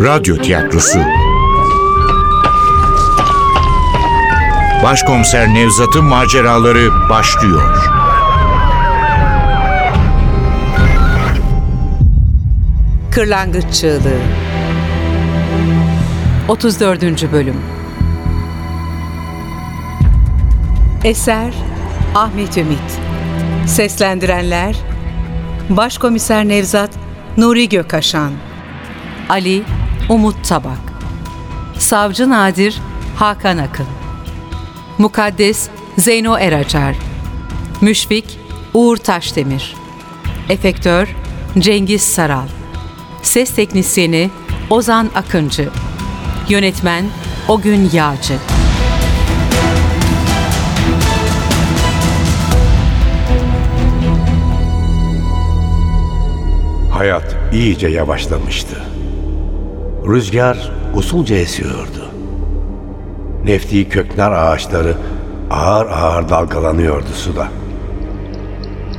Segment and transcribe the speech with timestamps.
[0.00, 0.98] Radyo Tiyatrosu
[4.82, 7.90] Başkomiser Nevzat'ın maceraları başlıyor.
[13.10, 14.20] Kırlangıç Çığlığı
[16.48, 17.32] 34.
[17.32, 17.56] Bölüm
[21.04, 21.54] Eser
[22.14, 22.98] Ahmet Ümit
[23.66, 24.76] Seslendirenler
[25.70, 26.90] Başkomiser Nevzat
[27.36, 28.32] Nuri Gökaşan
[29.28, 29.62] Ali
[30.10, 30.78] Umut Tabak.
[31.78, 32.80] Savcı Nadir
[33.16, 33.86] Hakan Akın.
[34.98, 36.96] Mukaddes Zeyno Eracar
[37.80, 38.38] Müşfik
[38.74, 39.74] Uğur Taşdemir.
[40.48, 41.16] Efektör
[41.58, 42.48] Cengiz Saral.
[43.22, 44.30] Ses Teknisyeni
[44.70, 45.68] Ozan Akıncı.
[46.48, 47.04] Yönetmen
[47.48, 48.36] Ogün Yağcı.
[56.90, 58.89] Hayat iyice yavaşlamıştı.
[60.06, 62.08] Rüzgar usulca esiyordu.
[63.44, 64.94] Nefti köknar ağaçları
[65.50, 67.48] ağır ağır dalgalanıyordu suda.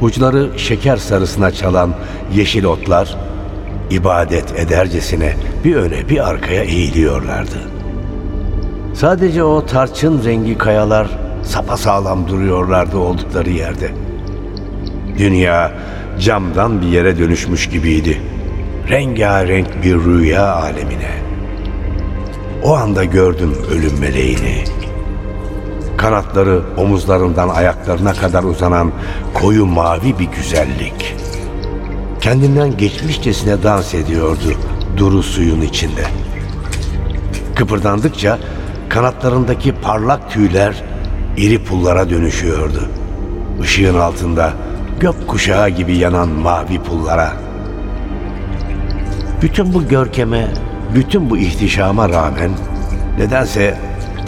[0.02, 1.94] Uçları şeker sarısına çalan
[2.34, 3.18] yeşil otlar
[3.90, 7.58] ibadet edercesine bir öne bir arkaya eğiliyorlardı.
[8.94, 11.08] Sadece o tarçın rengi kayalar
[11.44, 13.92] sapasağlam duruyorlardı oldukları yerde.
[15.18, 15.72] Dünya
[16.20, 18.22] camdan bir yere dönüşmüş gibiydi.
[18.92, 21.12] Rengarenk bir rüya alemine.
[22.64, 24.64] O anda gördüm ölüm meleğini.
[25.98, 28.92] Kanatları omuzlarından ayaklarına kadar uzanan
[29.34, 31.16] koyu mavi bir güzellik.
[32.22, 34.54] Kendinden geçmişçesine dans ediyordu
[34.98, 36.04] duru suyun içinde.
[37.56, 38.40] Kıpırdandıkça
[38.90, 40.84] kanatlarındaki parlak tüyler
[41.38, 42.90] iri pullara dönüşüyordu.
[43.64, 44.54] Işığın altında
[45.00, 47.51] gök kuşağı gibi yanan mavi pullara.
[49.42, 50.48] Bütün bu görkeme,
[50.96, 52.52] bütün bu ihtişama rağmen
[53.18, 53.78] nedense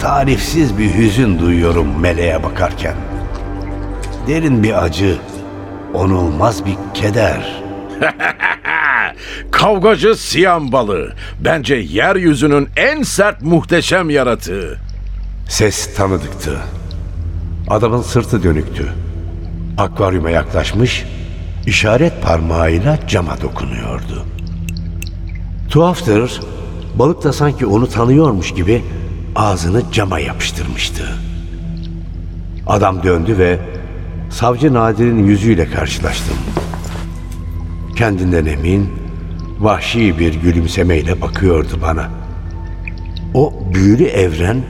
[0.00, 2.94] tarifsiz bir hüzün duyuyorum meleğe bakarken.
[4.26, 5.16] Derin bir acı,
[5.94, 7.62] onulmaz bir keder.
[9.50, 11.12] Kavgacı siyan balığı.
[11.40, 14.78] Bence yeryüzünün en sert muhteşem yaratığı.
[15.48, 16.60] Ses tanıdıktı.
[17.68, 18.92] Adamın sırtı dönüktü.
[19.78, 21.04] Akvaryuma yaklaşmış,
[21.66, 24.33] işaret parmağıyla cama dokunuyordu.
[25.70, 26.40] Tuhaftır,
[26.98, 28.82] balık da sanki onu tanıyormuş gibi
[29.36, 31.02] ağzını cama yapıştırmıştı.
[32.66, 33.58] Adam döndü ve
[34.30, 36.36] savcı Nadir'in yüzüyle karşılaştım.
[37.96, 38.88] Kendinden emin,
[39.60, 42.10] vahşi bir gülümsemeyle bakıyordu bana.
[43.34, 44.62] O büyülü evren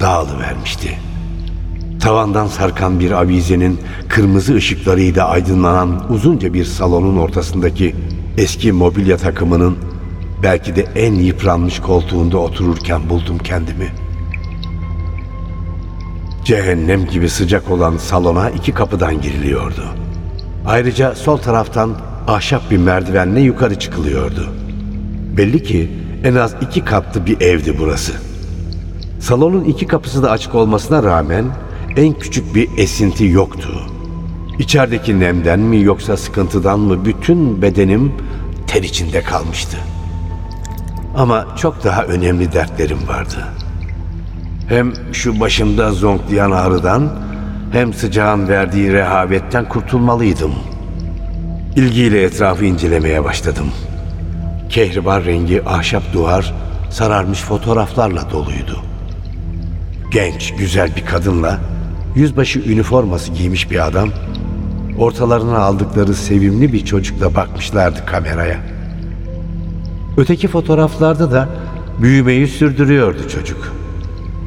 [0.00, 0.98] dağılıvermişti.
[2.00, 7.94] Tavandan sarkan bir avizenin kırmızı ışıklarıyla aydınlanan uzunca bir salonun ortasındaki
[8.38, 9.76] eski mobilya takımının
[10.44, 13.88] belki de en yıpranmış koltuğunda otururken buldum kendimi.
[16.44, 19.84] Cehennem gibi sıcak olan salona iki kapıdan giriliyordu.
[20.66, 21.96] Ayrıca sol taraftan
[22.28, 24.48] ahşap bir merdivenle yukarı çıkılıyordu.
[25.36, 25.90] Belli ki
[26.24, 28.12] en az iki katlı bir evdi burası.
[29.20, 31.44] Salonun iki kapısı da açık olmasına rağmen
[31.96, 33.68] en küçük bir esinti yoktu.
[34.58, 38.12] İçerideki nemden mi yoksa sıkıntıdan mı bütün bedenim
[38.66, 39.76] ter içinde kalmıştı.
[41.16, 43.36] Ama çok daha önemli dertlerim vardı.
[44.68, 47.12] Hem şu başımda zonklayan ağrıdan
[47.72, 50.52] hem sıcağın verdiği rehavetten kurtulmalıydım.
[51.76, 53.66] İlgiyle etrafı incelemeye başladım.
[54.68, 56.54] Kehribar rengi ahşap duvar
[56.90, 58.82] sararmış fotoğraflarla doluydu.
[60.10, 61.58] Genç, güzel bir kadınla
[62.16, 64.08] yüzbaşı üniforması giymiş bir adam
[64.98, 68.73] ortalarına aldıkları sevimli bir çocukla bakmışlardı kameraya.
[70.16, 71.48] Öteki fotoğraflarda da
[71.98, 73.72] büyümeyi sürdürüyordu çocuk.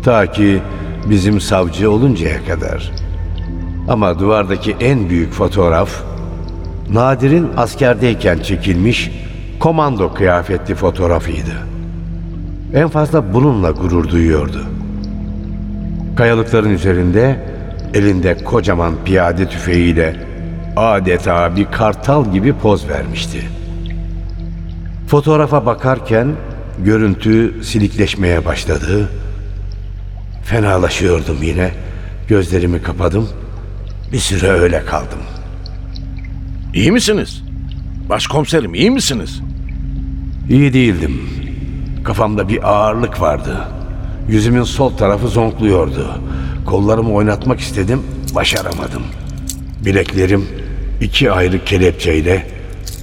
[0.03, 0.61] Ta ki
[1.09, 2.91] bizim savcı oluncaya kadar.
[3.89, 5.89] Ama duvardaki en büyük fotoğraf
[6.89, 9.11] Nadir'in askerdeyken çekilmiş
[9.59, 11.53] komando kıyafetli fotoğrafıydı.
[12.73, 14.63] En fazla bununla gurur duyuyordu.
[16.15, 17.39] Kayalıkların üzerinde
[17.93, 20.15] elinde kocaman piyade tüfeğiyle
[20.75, 23.56] adeta bir kartal gibi poz vermişti.
[25.07, 26.35] Fotoğrafa bakarken
[26.85, 29.09] görüntü silikleşmeye başladı.
[30.43, 31.71] Fenalaşıyordum yine.
[32.27, 33.29] Gözlerimi kapadım.
[34.11, 35.19] Bir süre öyle kaldım.
[36.73, 37.43] İyi misiniz?
[38.09, 39.41] Başkomiserim iyi misiniz?
[40.49, 41.29] İyi değildim.
[42.03, 43.67] Kafamda bir ağırlık vardı.
[44.29, 46.07] Yüzümün sol tarafı zonkluyordu.
[46.65, 48.03] Kollarımı oynatmak istedim,
[48.35, 49.03] başaramadım.
[49.85, 50.45] Bileklerim
[51.01, 52.56] iki ayrı kelepçeyle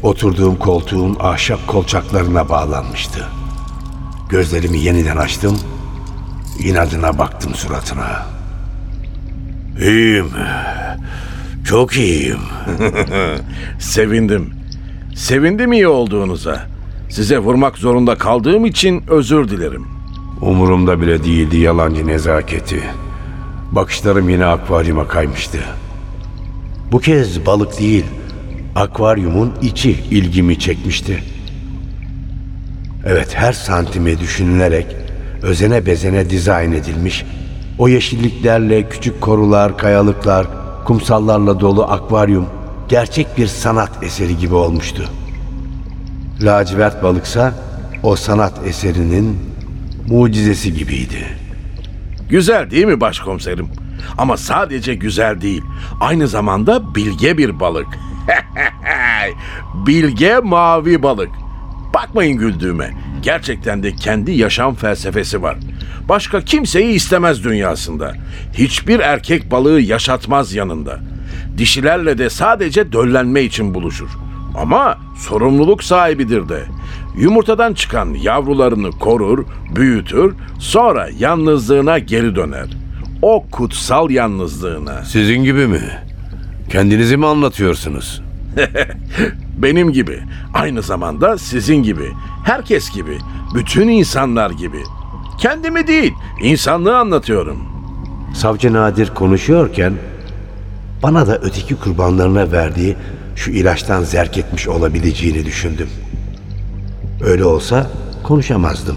[0.04, 3.28] oturduğum koltuğun ahşap kolçaklarına bağlanmıştı.
[4.28, 5.58] Gözlerimi yeniden açtım.
[6.58, 8.26] İnadına baktım suratına.
[9.80, 10.30] İyiyim.
[11.64, 12.40] Çok iyiyim.
[13.78, 14.50] Sevindim.
[15.14, 16.66] Sevindim iyi olduğunuza.
[17.10, 19.86] Size vurmak zorunda kaldığım için özür dilerim.
[20.40, 22.82] Umurumda bile değildi yalancı nezaketi.
[23.72, 25.58] Bakışlarım yine akvaryuma kaymıştı.
[26.92, 28.04] Bu kez balık değil,
[28.74, 31.22] akvaryumun içi ilgimi çekmişti.
[33.06, 34.86] Evet, her santime düşünülerek
[35.42, 37.24] özene bezene dizayn edilmiş,
[37.78, 40.46] o yeşilliklerle küçük korular, kayalıklar,
[40.84, 42.46] kumsallarla dolu akvaryum
[42.88, 45.04] gerçek bir sanat eseri gibi olmuştu.
[46.40, 47.54] Lacivert balıksa
[48.02, 49.38] o sanat eserinin
[50.08, 51.26] mucizesi gibiydi.
[52.28, 53.68] Güzel değil mi başkomiserim?
[54.18, 55.62] Ama sadece güzel değil.
[56.00, 57.86] Aynı zamanda bilge bir balık.
[59.86, 61.30] bilge mavi balık.
[61.94, 62.90] Bakmayın güldüğüme.
[63.22, 65.56] Gerçekten de kendi yaşam felsefesi var.
[66.08, 68.12] Başka kimseyi istemez dünyasında.
[68.52, 70.98] Hiçbir erkek balığı yaşatmaz yanında.
[71.58, 74.08] Dişilerle de sadece döllenme için buluşur.
[74.58, 76.62] Ama sorumluluk sahibidir de.
[77.18, 79.44] Yumurtadan çıkan yavrularını korur,
[79.76, 82.66] büyütür, sonra yalnızlığına geri döner.
[83.22, 85.04] O kutsal yalnızlığına.
[85.04, 85.82] Sizin gibi mi?
[86.70, 88.23] Kendinizi mi anlatıyorsunuz?
[89.58, 90.20] Benim gibi,
[90.54, 92.12] aynı zamanda sizin gibi,
[92.44, 93.18] herkes gibi,
[93.54, 94.82] bütün insanlar gibi.
[95.38, 96.12] Kendimi değil,
[96.42, 97.58] insanlığı anlatıyorum.
[98.34, 99.92] Savcı Nadir konuşuyorken
[101.02, 102.96] bana da öteki kurbanlarına verdiği
[103.36, 105.88] şu ilaçtan zerk etmiş olabileceğini düşündüm.
[107.24, 107.90] Öyle olsa
[108.22, 108.96] konuşamazdım.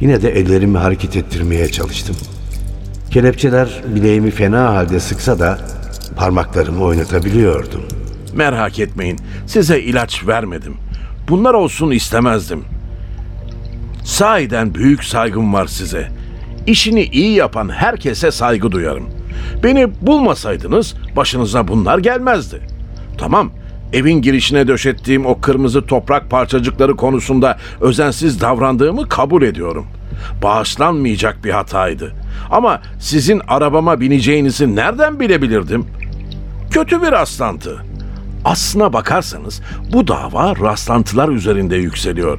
[0.00, 2.16] Yine de ellerimi hareket ettirmeye çalıştım.
[3.10, 5.58] Kelepçeler bileğimi fena halde sıksa da
[6.16, 7.82] parmaklarımı oynatabiliyordum.
[8.34, 10.76] Merak etmeyin, size ilaç vermedim.
[11.28, 12.64] Bunlar olsun istemezdim.
[14.04, 16.08] Sahiden büyük saygım var size.
[16.66, 19.06] İşini iyi yapan herkese saygı duyarım.
[19.64, 22.60] Beni bulmasaydınız başınıza bunlar gelmezdi.
[23.18, 23.50] Tamam,
[23.92, 29.86] evin girişine döşettiğim o kırmızı toprak parçacıkları konusunda özensiz davrandığımı kabul ediyorum.
[30.42, 32.12] Bağışlanmayacak bir hataydı.
[32.50, 35.86] Ama sizin arabama bineceğinizi nereden bilebilirdim?
[36.70, 37.91] Kötü bir rastlantı.
[38.44, 39.60] Aslına bakarsanız
[39.92, 42.38] bu dava rastlantılar üzerinde yükseliyor.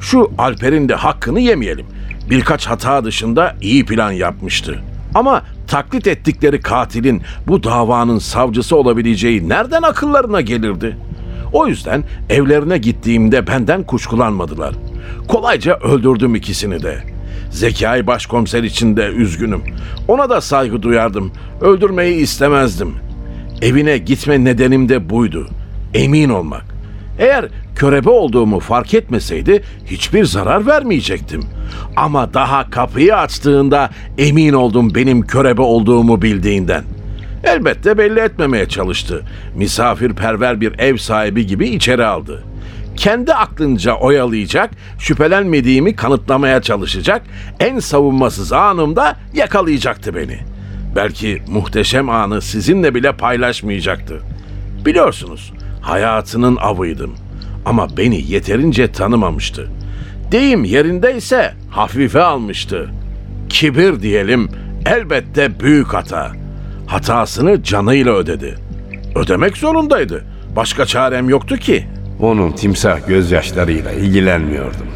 [0.00, 1.86] Şu Alper'in de hakkını yemeyelim.
[2.30, 4.78] Birkaç hata dışında iyi plan yapmıştı.
[5.14, 10.96] Ama taklit ettikleri katilin bu davanın savcısı olabileceği nereden akıllarına gelirdi?
[11.52, 14.74] O yüzden evlerine gittiğimde benden kuşkulanmadılar.
[15.28, 17.02] Kolayca öldürdüm ikisini de.
[17.50, 19.62] Zekai başkomiser için de üzgünüm.
[20.08, 21.32] Ona da saygı duyardım.
[21.60, 22.94] Öldürmeyi istemezdim.
[23.62, 25.48] Evine gitme nedenim de buydu.
[25.94, 26.64] Emin olmak.
[27.18, 27.44] Eğer
[27.76, 31.42] körebe olduğumu fark etmeseydi hiçbir zarar vermeyecektim.
[31.96, 36.84] Ama daha kapıyı açtığında emin oldum benim körebe olduğumu bildiğinden.
[37.44, 39.22] Elbette belli etmemeye çalıştı.
[39.56, 42.44] Misafirperver bir ev sahibi gibi içeri aldı.
[42.96, 47.22] Kendi aklınca oyalayacak, şüphelenmediğimi kanıtlamaya çalışacak,
[47.60, 50.51] en savunmasız anımda yakalayacaktı beni.
[50.96, 54.20] Belki muhteşem anı sizinle bile paylaşmayacaktı.
[54.86, 57.14] Biliyorsunuz, hayatının avıydım.
[57.64, 59.70] Ama beni yeterince tanımamıştı.
[60.32, 62.90] Deyim yerindeyse hafife almıştı.
[63.48, 64.48] Kibir diyelim
[64.86, 66.32] elbette büyük hata.
[66.86, 68.54] Hatasını canıyla ödedi.
[69.14, 70.24] Ödemek zorundaydı.
[70.56, 71.86] Başka çarem yoktu ki.
[72.20, 74.86] Onun timsah gözyaşlarıyla ilgilenmiyordum.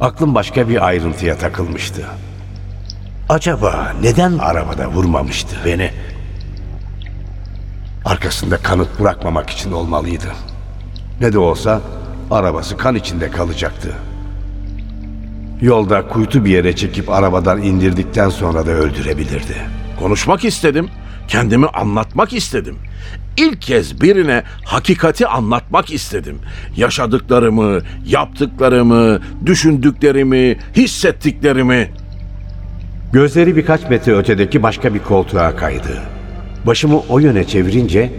[0.00, 2.02] Aklım başka bir ayrıntıya takılmıştı.
[3.30, 5.90] Acaba neden arabada vurmamıştı beni?
[8.04, 10.32] Arkasında kanıt bırakmamak için olmalıydı.
[11.20, 11.80] Ne de olsa
[12.30, 13.92] arabası kan içinde kalacaktı.
[15.60, 19.56] Yolda kuytu bir yere çekip arabadan indirdikten sonra da öldürebilirdi.
[19.98, 20.88] Konuşmak istedim.
[21.28, 22.78] Kendimi anlatmak istedim.
[23.36, 26.38] İlk kez birine hakikati anlatmak istedim.
[26.76, 31.90] Yaşadıklarımı, yaptıklarımı, düşündüklerimi, hissettiklerimi.
[33.12, 36.02] Gözleri birkaç metre ötedeki başka bir koltuğa kaydı.
[36.66, 38.12] Başımı o yöne çevirince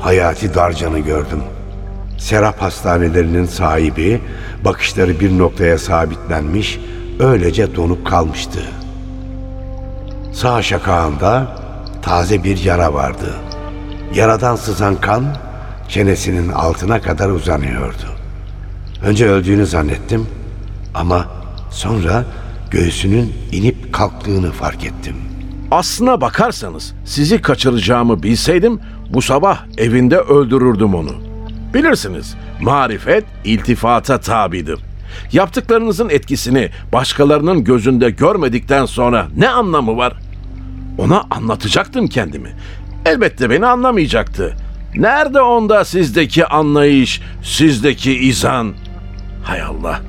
[0.00, 1.42] Hayati Darcan'ı gördüm.
[2.18, 4.20] Serap hastanelerinin sahibi,
[4.64, 6.80] bakışları bir noktaya sabitlenmiş,
[7.20, 8.60] öylece donup kalmıştı.
[10.32, 11.46] Sağ şakağında
[12.02, 13.34] taze bir yara vardı.
[14.14, 15.24] Yaradan sızan kan
[15.88, 18.06] çenesinin altına kadar uzanıyordu.
[19.02, 20.26] Önce öldüğünü zannettim
[20.94, 21.26] ama
[21.70, 22.24] sonra
[22.70, 25.16] göğsünün inip kalktığını fark ettim.
[25.70, 28.80] Aslına bakarsanız sizi kaçıracağımı bilseydim
[29.10, 31.12] bu sabah evinde öldürürdüm onu.
[31.74, 34.78] Bilirsiniz marifet iltifata tabidir.
[35.32, 40.12] Yaptıklarınızın etkisini başkalarının gözünde görmedikten sonra ne anlamı var?
[40.98, 42.52] Ona anlatacaktım kendimi.
[43.06, 44.56] Elbette beni anlamayacaktı.
[44.94, 48.74] Nerede onda sizdeki anlayış, sizdeki izan?
[49.42, 50.00] Hay Allah.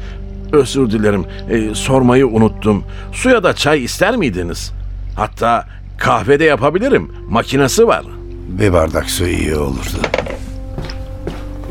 [0.52, 1.26] Özür dilerim.
[1.50, 2.84] Ee, sormayı unuttum.
[3.12, 4.72] Suya da çay ister miydiniz?
[5.16, 5.66] Hatta
[5.98, 7.12] kahve de yapabilirim.
[7.30, 8.06] Makinesi var.
[8.48, 9.98] Bir bardak su iyi olurdu.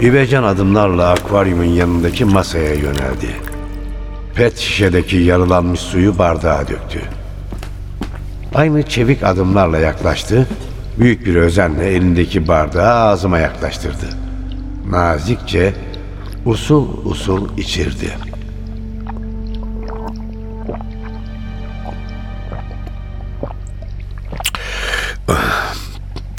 [0.01, 3.37] İvecan adımlarla akvaryumun yanındaki masaya yöneldi.
[4.35, 7.01] Pet şişedeki yarılanmış suyu bardağa döktü.
[8.55, 10.47] Aynı çevik adımlarla yaklaştı.
[10.99, 14.07] Büyük bir özenle elindeki bardağı ağzıma yaklaştırdı.
[14.91, 15.75] Nazikçe
[16.47, 18.11] usul usul içirdi.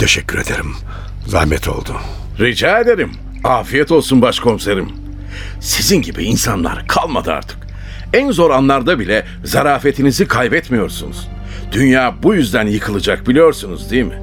[0.07, 0.75] Teşekkür ederim.
[1.25, 1.95] Zahmet oldu.
[2.39, 3.11] Rica ederim.
[3.43, 4.89] Afiyet olsun başkomiserim.
[5.59, 7.57] Sizin gibi insanlar kalmadı artık.
[8.13, 11.27] En zor anlarda bile zarafetinizi kaybetmiyorsunuz.
[11.71, 14.21] Dünya bu yüzden yıkılacak biliyorsunuz değil mi?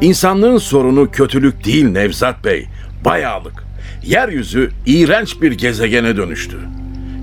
[0.00, 2.66] İnsanlığın sorunu kötülük değil Nevzat Bey,
[3.04, 3.64] bayağılık.
[4.02, 6.58] Yeryüzü iğrenç bir gezegene dönüştü.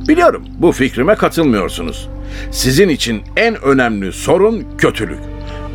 [0.07, 2.09] Biliyorum bu fikrime katılmıyorsunuz.
[2.51, 5.19] Sizin için en önemli sorun kötülük.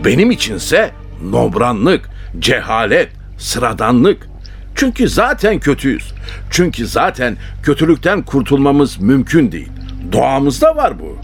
[0.04, 0.90] Benim içinse
[1.30, 3.08] nobranlık, cehalet,
[3.38, 4.28] sıradanlık.
[4.74, 6.12] Çünkü zaten kötüyüz.
[6.50, 9.68] Çünkü zaten kötülükten kurtulmamız mümkün değil.
[10.12, 11.18] Doğamızda var bu.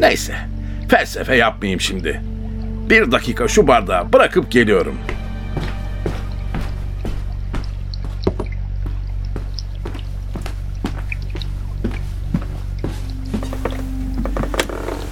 [0.00, 0.34] Neyse,
[0.88, 2.22] felsefe yapmayayım şimdi.
[2.90, 4.94] Bir dakika şu bardağı bırakıp geliyorum.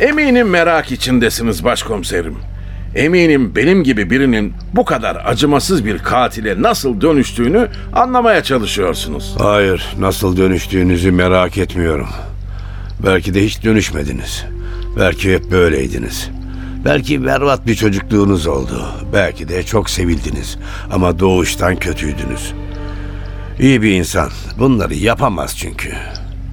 [0.00, 2.45] Eminim merak içindesiniz başkomiserim.
[2.96, 9.34] Eminim benim gibi birinin bu kadar acımasız bir katile nasıl dönüştüğünü anlamaya çalışıyorsunuz.
[9.38, 12.08] Hayır, nasıl dönüştüğünüzü merak etmiyorum.
[13.06, 14.44] Belki de hiç dönüşmediniz.
[14.98, 16.30] Belki hep böyleydiniz.
[16.84, 18.88] Belki berbat bir çocukluğunuz oldu.
[19.12, 20.58] Belki de çok sevildiniz
[20.92, 22.52] ama doğuştan kötüydünüz.
[23.60, 25.92] İyi bir insan bunları yapamaz çünkü.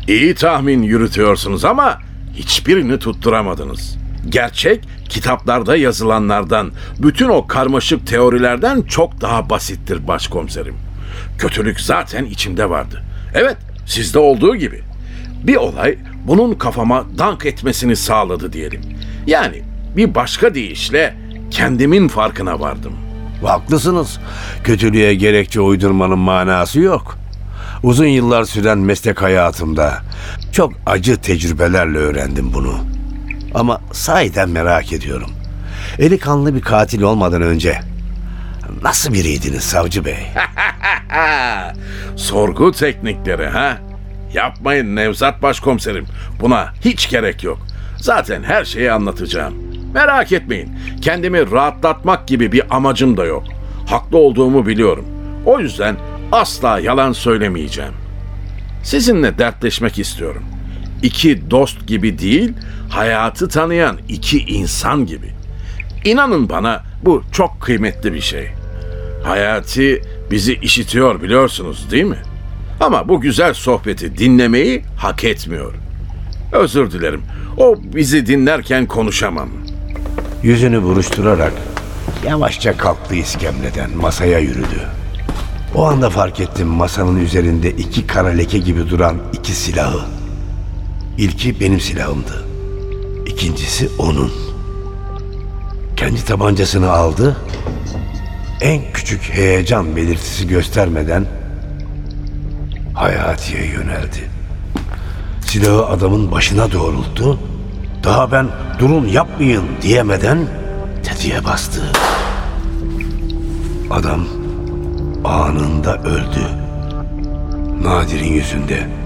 [0.08, 2.00] İyi tahmin yürütüyorsunuz ama
[2.34, 4.03] hiçbirini tutturamadınız.
[4.30, 10.76] Gerçek kitaplarda yazılanlardan, bütün o karmaşık teorilerden çok daha basittir başkomiserim.
[11.38, 13.04] Kötülük zaten içimde vardı.
[13.34, 14.82] Evet, sizde olduğu gibi.
[15.44, 18.82] Bir olay bunun kafama dank etmesini sağladı diyelim.
[19.28, 19.62] Yani
[19.98, 21.14] bir başka deyişle
[21.52, 22.94] kendimin farkına vardım.
[23.46, 24.20] Haklısınız.
[24.64, 27.18] Kötülüğe gerekçe uydurmanın manası yok.
[27.84, 29.94] Uzun yıllar süren meslek hayatımda
[30.52, 32.76] çok acı tecrübelerle öğrendim bunu.
[33.54, 35.30] Ama sahiden merak ediyorum.
[36.00, 37.80] Eli kanlı bir katil olmadan önce
[38.82, 40.18] nasıl biriydiniz savcı bey?
[42.16, 43.78] Sorgu teknikleri ha?
[44.34, 46.06] Yapmayın Nevzat Başkomiserim.
[46.42, 47.60] Buna hiç gerek yok.
[47.98, 49.54] Zaten her şeyi anlatacağım.
[49.94, 50.70] Merak etmeyin.
[51.02, 53.44] Kendimi rahatlatmak gibi bir amacım da yok.
[53.88, 55.06] Haklı olduğumu biliyorum.
[55.46, 55.96] O yüzden
[56.32, 57.94] asla yalan söylemeyeceğim.
[58.84, 60.44] Sizinle dertleşmek istiyorum.
[61.04, 62.54] İki dost gibi değil,
[62.90, 65.30] hayatı tanıyan iki insan gibi.
[66.06, 68.48] İnanın bana bu çok kıymetli bir şey.
[69.24, 72.18] Hayati bizi işitiyor biliyorsunuz değil mi?
[72.80, 75.74] Ama bu güzel sohbeti dinlemeyi hak etmiyor.
[76.52, 77.22] Özür dilerim.
[77.58, 79.50] O bizi dinlerken konuşamam.
[80.44, 81.54] Yüzünü buruşturarak
[82.28, 84.82] yavaşça kalktı iskemleden masaya yürüdü.
[85.76, 90.23] O anda fark ettim masanın üzerinde iki kara leke gibi duran iki silahı.
[91.18, 92.46] İlki benim silahımdı.
[93.26, 94.32] İkincisi onun.
[95.96, 97.38] Kendi tabancasını aldı.
[98.62, 101.26] En küçük heyecan belirtisi göstermeden
[102.94, 104.30] Hayati'ye yöneldi.
[105.42, 107.40] Silahı adamın başına doğrulttu.
[108.04, 108.48] Daha ben
[108.80, 110.48] durun yapmayın diyemeden
[111.04, 111.92] tetiğe bastı.
[113.92, 114.28] Adam
[115.24, 116.42] anında öldü.
[117.84, 119.03] Nadir'in yüzünde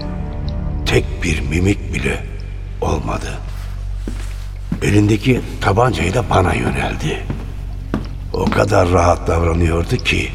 [0.88, 2.24] tek bir mimik bile
[2.80, 3.38] olmadı.
[4.82, 7.22] Elindeki tabancayla bana yöneldi.
[8.32, 10.28] O kadar rahat davranıyordu ki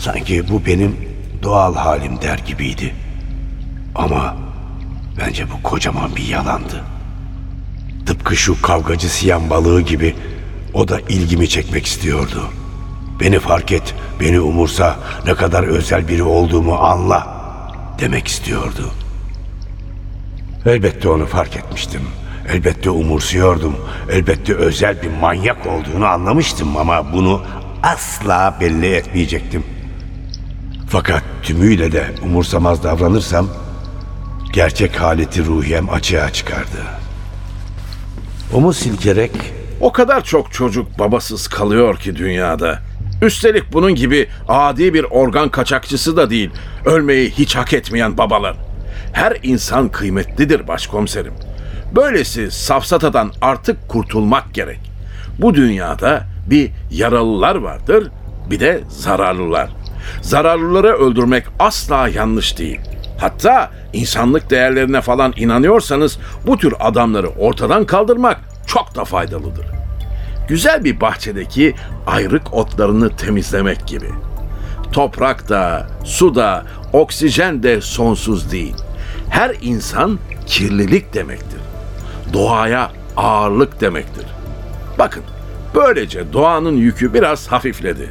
[0.00, 0.96] sanki bu benim
[1.42, 2.94] doğal halim der gibiydi.
[3.94, 4.36] Ama
[5.20, 6.84] bence bu kocaman bir yalandı.
[8.06, 10.14] Tıpkı şu kavgacı siyan balığı gibi
[10.74, 12.44] o da ilgimi çekmek istiyordu.
[13.20, 14.96] Beni fark et, beni umursa,
[15.26, 17.44] ne kadar özel biri olduğumu anla
[18.00, 18.92] demek istiyordu.
[20.66, 22.00] Elbette onu fark etmiştim.
[22.48, 23.76] Elbette umursuyordum.
[24.10, 27.42] Elbette özel bir manyak olduğunu anlamıştım ama bunu
[27.82, 29.64] asla belli etmeyecektim.
[30.88, 33.48] Fakat tümüyle de umursamaz davranırsam
[34.54, 36.78] Gerçek haleti ruhiyem açığa çıkardı.
[38.52, 39.30] Omuz silkerek
[39.80, 42.78] O kadar çok çocuk babasız kalıyor ki dünyada.
[43.22, 46.50] Üstelik bunun gibi adi bir organ kaçakçısı da değil.
[46.84, 48.56] Ölmeyi hiç hak etmeyen babalar.
[49.14, 51.32] Her insan kıymetlidir başkomiserim.
[51.96, 54.80] Böylesi safsatadan artık kurtulmak gerek.
[55.38, 58.10] Bu dünyada bir yaralılar vardır,
[58.50, 59.70] bir de zararlılar.
[60.22, 62.80] Zararlıları öldürmek asla yanlış değil.
[63.18, 69.66] Hatta insanlık değerlerine falan inanıyorsanız bu tür adamları ortadan kaldırmak çok da faydalıdır.
[70.48, 71.74] Güzel bir bahçedeki
[72.06, 74.08] ayrık otlarını temizlemek gibi.
[74.92, 78.74] Toprak da, su da, oksijen de sonsuz değil.
[79.34, 81.60] Her insan kirlilik demektir.
[82.32, 84.26] Doğaya ağırlık demektir.
[84.98, 85.22] Bakın,
[85.74, 88.10] böylece doğanın yükü biraz hafifledi.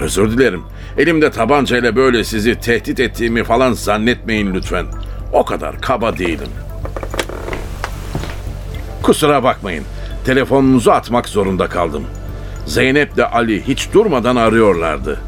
[0.00, 0.62] Özür dilerim.
[0.98, 4.86] Elimde tabancayla böyle sizi tehdit ettiğimi falan zannetmeyin lütfen.
[5.32, 6.50] O kadar kaba değilim.
[9.02, 9.84] Kusura bakmayın.
[10.24, 12.04] Telefonunuzu atmak zorunda kaldım.
[12.66, 15.20] Zeynep de Ali hiç durmadan arıyorlardı.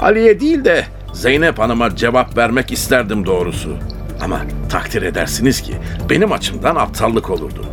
[0.00, 3.76] Ali'ye değil de Zeynep Hanım'a cevap vermek isterdim doğrusu.
[4.22, 5.74] Ama takdir edersiniz ki
[6.10, 7.64] benim açımdan aptallık olurdu.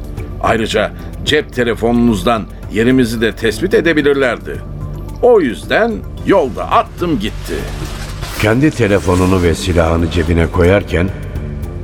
[0.41, 0.91] Ayrıca
[1.25, 4.55] cep telefonunuzdan yerimizi de tespit edebilirlerdi.
[5.21, 5.91] O yüzden
[6.25, 7.53] yolda attım gitti.
[8.41, 11.09] kendi telefonunu ve silahını cebine koyarken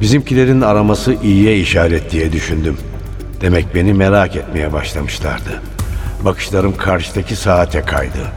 [0.01, 2.77] bizimkilerin araması iyiye işaret diye düşündüm.
[3.41, 5.61] Demek beni merak etmeye başlamışlardı.
[6.25, 8.31] Bakışlarım karşıdaki saate kaydı.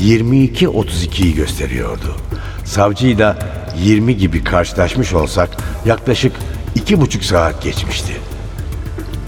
[0.00, 2.16] 22.32'yi gösteriyordu.
[2.64, 3.38] Savcıyla
[3.78, 5.50] 20 gibi karşılaşmış olsak
[5.86, 6.32] yaklaşık
[6.74, 8.12] iki buçuk saat geçmişti.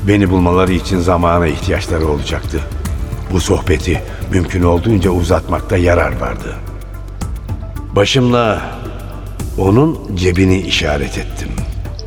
[0.08, 2.60] Beni bulmaları için zamana ihtiyaçları olacaktı.
[3.32, 6.54] Bu sohbeti mümkün olduğunca uzatmakta yarar vardı.
[7.96, 8.62] Başımla
[9.58, 11.48] onun cebini işaret ettim.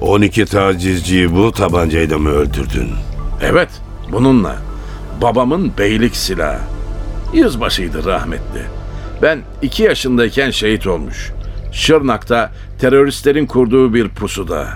[0.01, 2.89] 12 tacizciyi bu tabancayla mı öldürdün?
[3.41, 3.69] Evet,
[4.11, 4.55] bununla.
[5.21, 6.59] Babamın beylik silahı.
[7.33, 8.61] Yüzbaşıydı rahmetli.
[9.21, 11.31] Ben iki yaşındayken şehit olmuş.
[11.77, 14.67] Şırnak'ta teröristlerin kurduğu bir pusuda.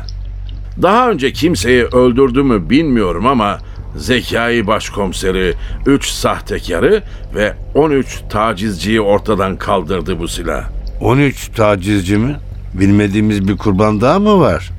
[0.81, 3.57] Daha önce kimseyi öldürdü mü bilmiyorum ama
[3.95, 5.53] Zekai Başkomiseri,
[5.85, 7.03] 3 sahtekarı
[7.35, 10.69] ve 13 tacizciyi ortadan kaldırdı bu silah.
[11.01, 12.35] 13 tacizci mi?
[12.73, 14.71] Bilmediğimiz bir kurban daha mı var?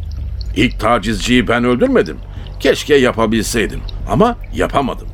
[0.56, 2.16] İlk tacizciyi ben öldürmedim.
[2.60, 3.80] Keşke yapabilseydim
[4.10, 5.08] ama yapamadım.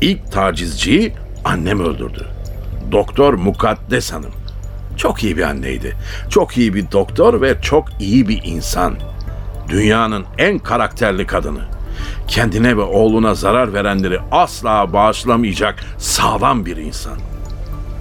[0.00, 1.12] İlk tacizciyi
[1.44, 2.26] annem öldürdü.
[2.92, 4.37] Doktor Mukaddes Hanım.
[4.98, 5.96] Çok iyi bir anneydi.
[6.30, 8.94] Çok iyi bir doktor ve çok iyi bir insan.
[9.68, 11.60] Dünyanın en karakterli kadını.
[12.28, 17.18] Kendine ve oğluna zarar verenleri asla bağışlamayacak sağlam bir insan.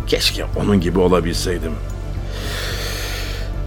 [0.08, 1.72] Keşke onun gibi olabilseydim.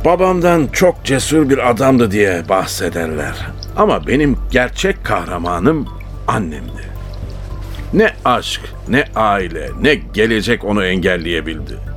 [0.05, 3.35] Babamdan çok cesur bir adamdı diye bahsederler.
[3.77, 5.89] Ama benim gerçek kahramanım
[6.29, 6.91] annemdi.
[7.93, 11.90] Ne aşk, ne aile, ne gelecek onu engelleyebildi.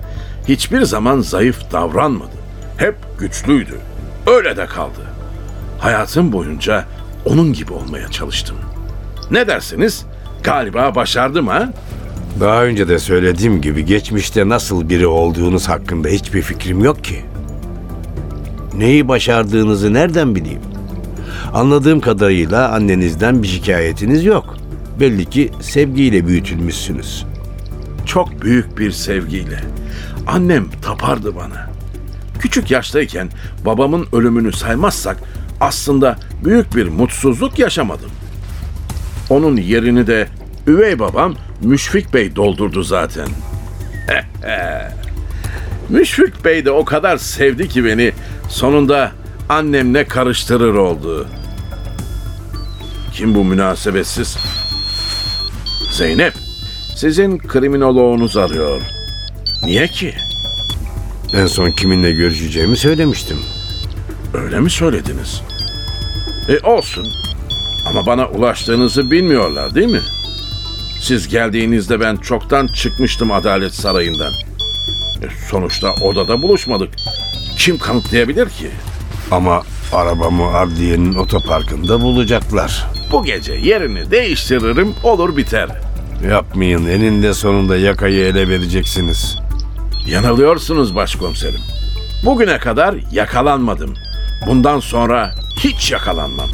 [0.47, 2.32] Hiçbir zaman zayıf davranmadı.
[2.77, 3.75] Hep güçlüydü.
[4.27, 5.01] Öyle de kaldı.
[5.79, 6.86] Hayatım boyunca
[7.25, 8.56] onun gibi olmaya çalıştım.
[9.32, 10.06] Ne dersiniz?
[10.43, 11.69] Galiba başardım ha?
[12.39, 17.21] Daha önce de söylediğim gibi geçmişte nasıl biri olduğunuz hakkında hiçbir fikrim yok ki.
[18.77, 20.62] Neyi başardığınızı nereden bileyim?
[21.53, 24.56] Anladığım kadarıyla annenizden bir şikayetiniz yok.
[24.99, 27.25] Belli ki sevgiyle büyütülmüşsünüz.
[28.06, 29.60] çok büyük bir sevgiyle.
[30.27, 31.69] Annem tapardı bana.
[32.39, 33.29] Küçük yaştayken
[33.65, 35.17] babamın ölümünü saymazsak
[35.62, 38.12] aslında büyük bir mutsuzluk yaşamadım.
[39.29, 40.27] Onun yerini de
[40.67, 43.27] üvey babam Müşfik Bey doldurdu zaten.
[45.89, 48.12] Müşfik Bey de o kadar sevdi ki beni
[48.49, 49.12] sonunda
[49.49, 51.27] annemle karıştırır oldu.
[53.13, 54.38] Kim bu münasebetsiz?
[55.91, 56.33] Zeynep,
[56.95, 59.02] sizin kriminoloğunuz arıyor.
[59.65, 60.13] Niye ki?
[61.34, 63.38] En son kiminle görüşeceğimi söylemiştim.
[64.34, 65.41] Öyle mi söylediniz?
[66.49, 67.08] E olsun.
[67.86, 70.02] Ama bana ulaştığınızı bilmiyorlar değil mi?
[70.99, 74.34] Siz geldiğinizde ben çoktan çıkmıştım Adalet Sarayı'ndan.
[75.23, 76.89] E, sonuçta odada buluşmadık.
[77.58, 78.69] Kim kanıtlayabilir ki?
[79.32, 82.88] Ama arabamı Ardiye'nin otoparkında bulacaklar.
[83.12, 85.69] Bu gece yerini değiştiririm olur biter.
[86.30, 89.42] Yapmayın eninde sonunda yakayı ele vereceksiniz.
[90.07, 91.59] Yanılıyorsunuz başkomiserim.
[92.25, 93.93] Bugüne kadar yakalanmadım.
[94.47, 96.49] Bundan sonra hiç yakalanmam.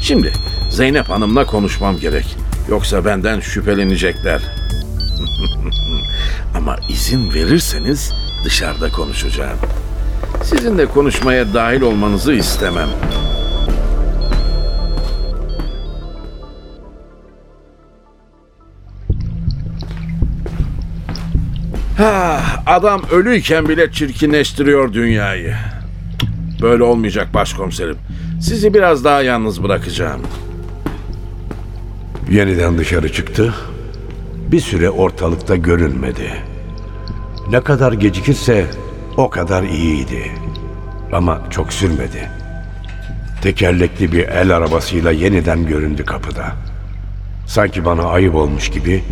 [0.00, 0.32] Şimdi
[0.70, 2.36] Zeynep Hanım'la konuşmam gerek.
[2.68, 4.42] Yoksa benden şüphelenecekler.
[6.56, 8.12] Ama izin verirseniz
[8.44, 9.58] dışarıda konuşacağım.
[10.42, 12.88] Sizinle konuşmaya dahil olmanızı istemem.
[22.66, 25.54] Adam ölüyken bile çirkinleştiriyor dünyayı.
[26.62, 27.96] Böyle olmayacak başkomiserim.
[28.40, 30.20] Sizi biraz daha yalnız bırakacağım.
[32.30, 33.54] Yeniden dışarı çıktı.
[34.52, 36.32] Bir süre ortalıkta görünmedi.
[37.50, 38.66] Ne kadar gecikirse
[39.16, 40.30] o kadar iyiydi.
[41.12, 42.30] Ama çok sürmedi.
[43.42, 46.52] Tekerlekli bir el arabasıyla yeniden göründü kapıda.
[47.46, 49.04] Sanki bana ayıp olmuş gibi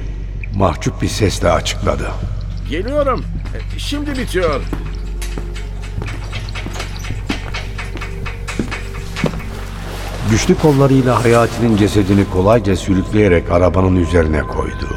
[0.54, 2.10] mahcup bir sesle açıkladı.
[2.70, 3.24] Geliyorum.
[3.78, 4.60] Şimdi bitiyor.
[10.30, 14.88] Güçlü kollarıyla Hayati'nin cesedini kolayca sürükleyerek arabanın üzerine koydu.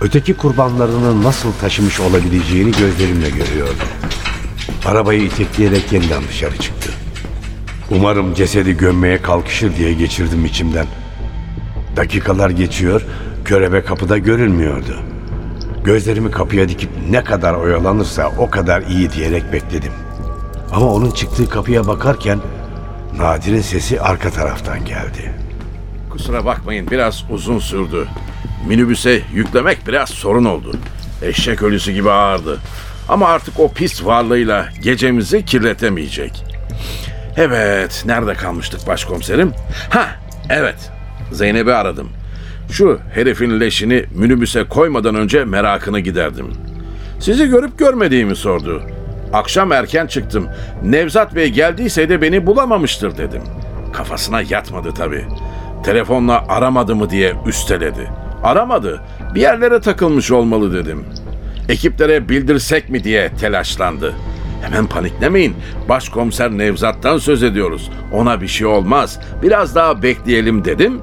[0.00, 3.88] Öteki kurbanlarını nasıl taşımış olabileceğini gözlerimle görüyordum.
[4.86, 6.90] Arabayı itekleyerek yeniden dışarı çıktı.
[7.90, 10.86] Umarım cesedi gömmeye kalkışır diye geçirdim içimden.
[11.96, 13.02] Dakikalar geçiyor,
[13.44, 15.11] körebe kapıda görünmüyordu.
[15.84, 19.92] Gözlerimi kapıya dikip ne kadar oyalanırsa o kadar iyi diyerek bekledim.
[20.72, 22.40] Ama onun çıktığı kapıya bakarken
[23.16, 25.32] Nadir'in sesi arka taraftan geldi.
[26.10, 28.08] Kusura bakmayın biraz uzun sürdü.
[28.68, 30.76] Minibüse yüklemek biraz sorun oldu.
[31.22, 32.58] Eşek ölüsü gibi ağırdı.
[33.08, 36.44] Ama artık o pis varlığıyla gecemizi kirletemeyecek.
[37.36, 39.52] Evet, nerede kalmıştık başkomiserim?
[39.90, 40.08] Ha,
[40.50, 40.90] evet.
[41.32, 42.08] Zeynep'i aradım.
[42.70, 46.46] Şu herifin leşini minibüse koymadan önce merakını giderdim.
[47.20, 48.82] Sizi görüp görmediğimi sordu.
[49.32, 50.46] Akşam erken çıktım.
[50.84, 53.42] Nevzat Bey geldiyse de beni bulamamıştır dedim.
[53.92, 55.24] Kafasına yatmadı tabii.
[55.84, 58.10] Telefonla aramadı mı diye üsteledi.
[58.44, 59.00] Aramadı.
[59.34, 61.04] Bir yerlere takılmış olmalı dedim.
[61.68, 64.14] Ekiplere bildirsek mi diye telaşlandı.
[64.62, 65.56] Hemen paniklemeyin.
[65.88, 67.90] Başkomiser Nevzat'tan söz ediyoruz.
[68.12, 69.20] Ona bir şey olmaz.
[69.42, 71.00] Biraz daha bekleyelim dedim.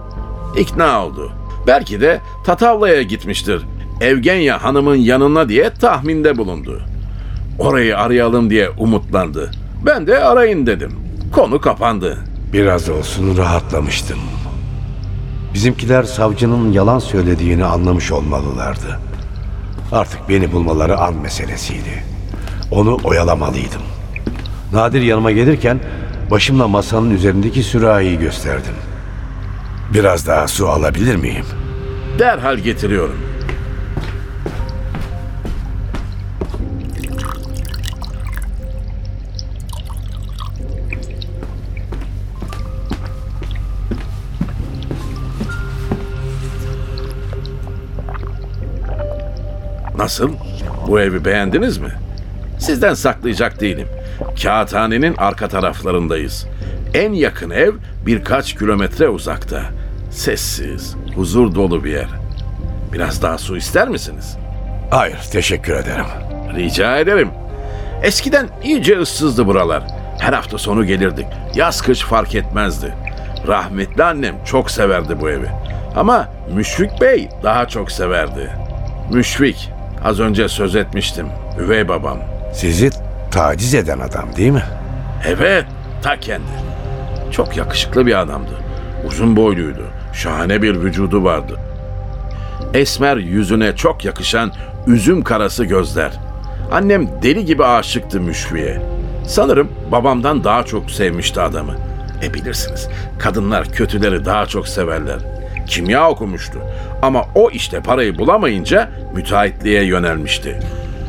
[0.57, 1.31] İkna oldu.
[1.69, 3.61] Belki de Tatavla'ya gitmiştir.
[4.01, 6.81] Evgenya Hanım'ın yanına diye tahminde bulundu.
[7.59, 9.51] Orayı arayalım diye umutlandı.
[9.85, 10.91] Ben de arayın dedim.
[11.33, 12.17] Konu kapandı.
[12.53, 14.19] Biraz olsun rahatlamıştım.
[15.53, 18.99] Bizimkiler savcının yalan söylediğini anlamış olmalılardı.
[19.91, 22.03] Artık beni bulmaları an meselesiydi.
[22.71, 23.81] Onu oyalamalıydım.
[24.73, 25.79] Nadir yanıma gelirken
[26.31, 28.75] başımla masanın üzerindeki sürahiyi gösterdim.
[29.93, 31.45] Biraz daha su alabilir miyim?
[32.19, 33.19] Derhal getiriyorum.
[49.97, 50.33] Nasıl?
[50.87, 51.91] Bu evi beğendiniz mi?
[52.59, 53.87] Sizden saklayacak değilim.
[54.43, 56.47] Kağıthanenin arka taraflarındayız.
[56.93, 57.71] En yakın ev
[58.05, 59.61] birkaç kilometre uzakta.
[60.11, 62.07] Sessiz, huzur dolu bir yer.
[62.93, 64.37] Biraz daha su ister misiniz?
[64.91, 66.05] Hayır, teşekkür ederim.
[66.55, 67.29] Rica ederim.
[68.03, 69.83] Eskiden iyice ıssızdı buralar.
[70.19, 71.25] Her hafta sonu gelirdik.
[71.55, 72.93] Yaz kış fark etmezdi.
[73.47, 75.47] Rahmetli annem çok severdi bu evi.
[75.95, 78.49] Ama Müşfik Bey daha çok severdi.
[79.11, 79.69] Müşfik,
[80.03, 81.27] az önce söz etmiştim.
[81.59, 82.17] Üvey babam.
[82.53, 82.89] Sizi
[83.31, 84.63] taciz eden adam değil mi?
[85.27, 85.65] Evet,
[86.03, 86.43] ta kendi.
[87.31, 88.51] Çok yakışıklı bir adamdı.
[89.07, 89.83] Uzun boyluydu.
[90.13, 91.59] Şahane bir vücudu vardı.
[92.73, 94.51] Esmer yüzüne çok yakışan
[94.87, 96.11] üzüm karası gözler.
[96.71, 98.81] Annem deli gibi aşıktı Müşfi'ye.
[99.27, 101.75] Sanırım babamdan daha çok sevmişti adamı.
[102.23, 102.87] E bilirsiniz,
[103.19, 105.19] kadınlar kötüleri daha çok severler.
[105.67, 106.59] Kimya okumuştu
[107.01, 110.59] ama o işte parayı bulamayınca müteahhitliğe yönelmişti.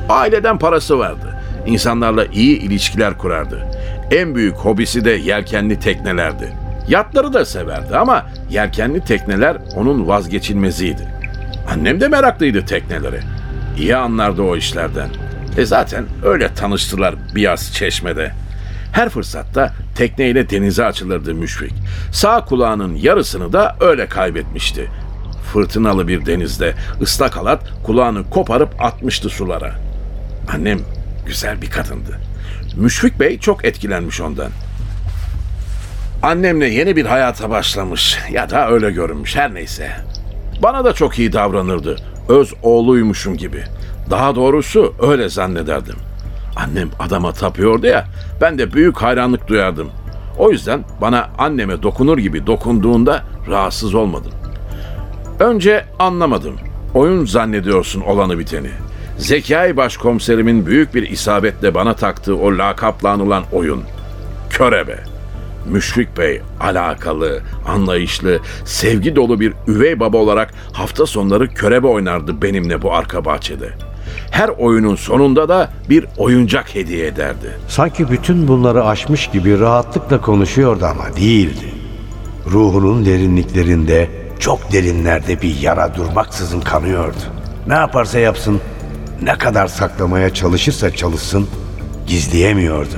[0.08, 1.36] Aileden parası vardı.
[1.66, 3.66] İnsanlarla iyi ilişkiler kurardı.
[4.10, 6.52] En büyük hobisi de yelkenli teknelerdi.
[6.88, 11.08] Yatları da severdi ama yelkenli tekneler onun vazgeçilmeziydi.
[11.70, 13.20] Annem de meraklıydı teknelere.
[13.78, 15.08] İyi anlardı o işlerden.
[15.56, 18.32] E zaten öyle tanıştılar bir yaz çeşmede.
[18.92, 21.72] Her fırsatta tekneyle denize açılırdı Müşfik.
[22.12, 24.88] Sağ kulağının yarısını da öyle kaybetmişti.
[25.52, 29.74] Fırtınalı bir denizde ıslak halat kulağını koparıp atmıştı sulara.
[30.54, 30.78] Annem
[31.26, 32.18] güzel bir kadındı.
[32.76, 34.50] Müşfik Bey çok etkilenmiş ondan.
[36.22, 39.90] Annemle yeni bir hayata başlamış ya da öyle görünmüş her neyse.
[40.62, 41.96] Bana da çok iyi davranırdı.
[42.28, 43.62] Öz oğluymuşum gibi.
[44.10, 45.96] Daha doğrusu öyle zannederdim.
[46.56, 48.06] Annem adama tapıyordu ya,
[48.40, 49.88] ben de büyük hayranlık duyardım.
[50.38, 54.32] O yüzden bana anneme dokunur gibi dokunduğunda rahatsız olmadım.
[55.40, 56.56] Önce anlamadım.
[56.94, 58.70] Oyun zannediyorsun olanı biteni.
[59.18, 63.82] Zekai başkomiserimin büyük bir isabetle bana taktığı o lakapla anılan oyun.
[64.50, 65.09] Körebe.
[65.66, 72.82] Müşfik Bey alakalı, anlayışlı, sevgi dolu bir üvey baba olarak hafta sonları körebe oynardı benimle
[72.82, 73.70] bu arka bahçede.
[74.30, 77.56] Her oyunun sonunda da bir oyuncak hediye ederdi.
[77.68, 81.74] Sanki bütün bunları aşmış gibi rahatlıkla konuşuyordu ama değildi.
[82.46, 87.16] Ruhunun derinliklerinde, çok derinlerde bir yara durmaksızın kanıyordu.
[87.66, 88.60] Ne yaparsa yapsın,
[89.22, 91.46] ne kadar saklamaya çalışırsa çalışsın,
[92.06, 92.96] gizleyemiyordu.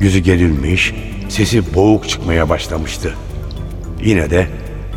[0.00, 0.94] Yüzü gerilmiş,
[1.34, 3.14] sesi boğuk çıkmaya başlamıştı.
[4.02, 4.48] Yine de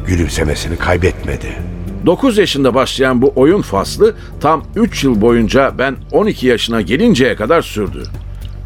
[0.08, 1.48] gülümsemesini kaybetmedi.
[2.06, 7.62] 9 yaşında başlayan bu oyun faslı tam 3 yıl boyunca ben 12 yaşına gelinceye kadar
[7.62, 8.04] sürdü.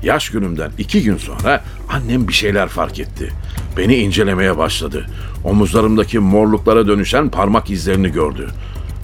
[0.04, 3.30] Yaş günümden 2 gün sonra annem bir şeyler fark etti.
[3.78, 5.06] Beni incelemeye başladı.
[5.44, 8.48] Omuzlarımdaki morluklara dönüşen parmak izlerini gördü.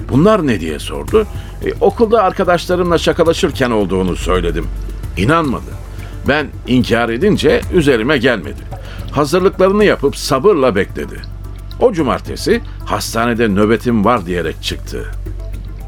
[0.09, 1.27] Bunlar ne diye sordu.
[1.65, 4.65] E, okulda arkadaşlarımla şakalaşırken olduğunu söyledim.
[5.17, 5.86] İnanmadı.
[6.27, 8.61] Ben inkar edince üzerime gelmedi.
[9.11, 11.21] Hazırlıklarını yapıp sabırla bekledi.
[11.79, 15.05] O cumartesi hastanede nöbetim var diyerek çıktı.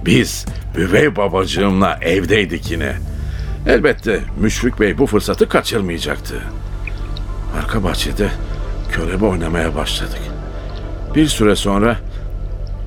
[0.05, 0.45] Biz
[0.77, 2.95] üvey babacığımla evdeydik yine.
[3.67, 6.35] Elbette Müşfik Bey bu fırsatı kaçırmayacaktı.
[7.59, 8.29] Arka bahçede
[8.91, 10.21] körebe oynamaya başladık.
[11.15, 11.97] Bir süre sonra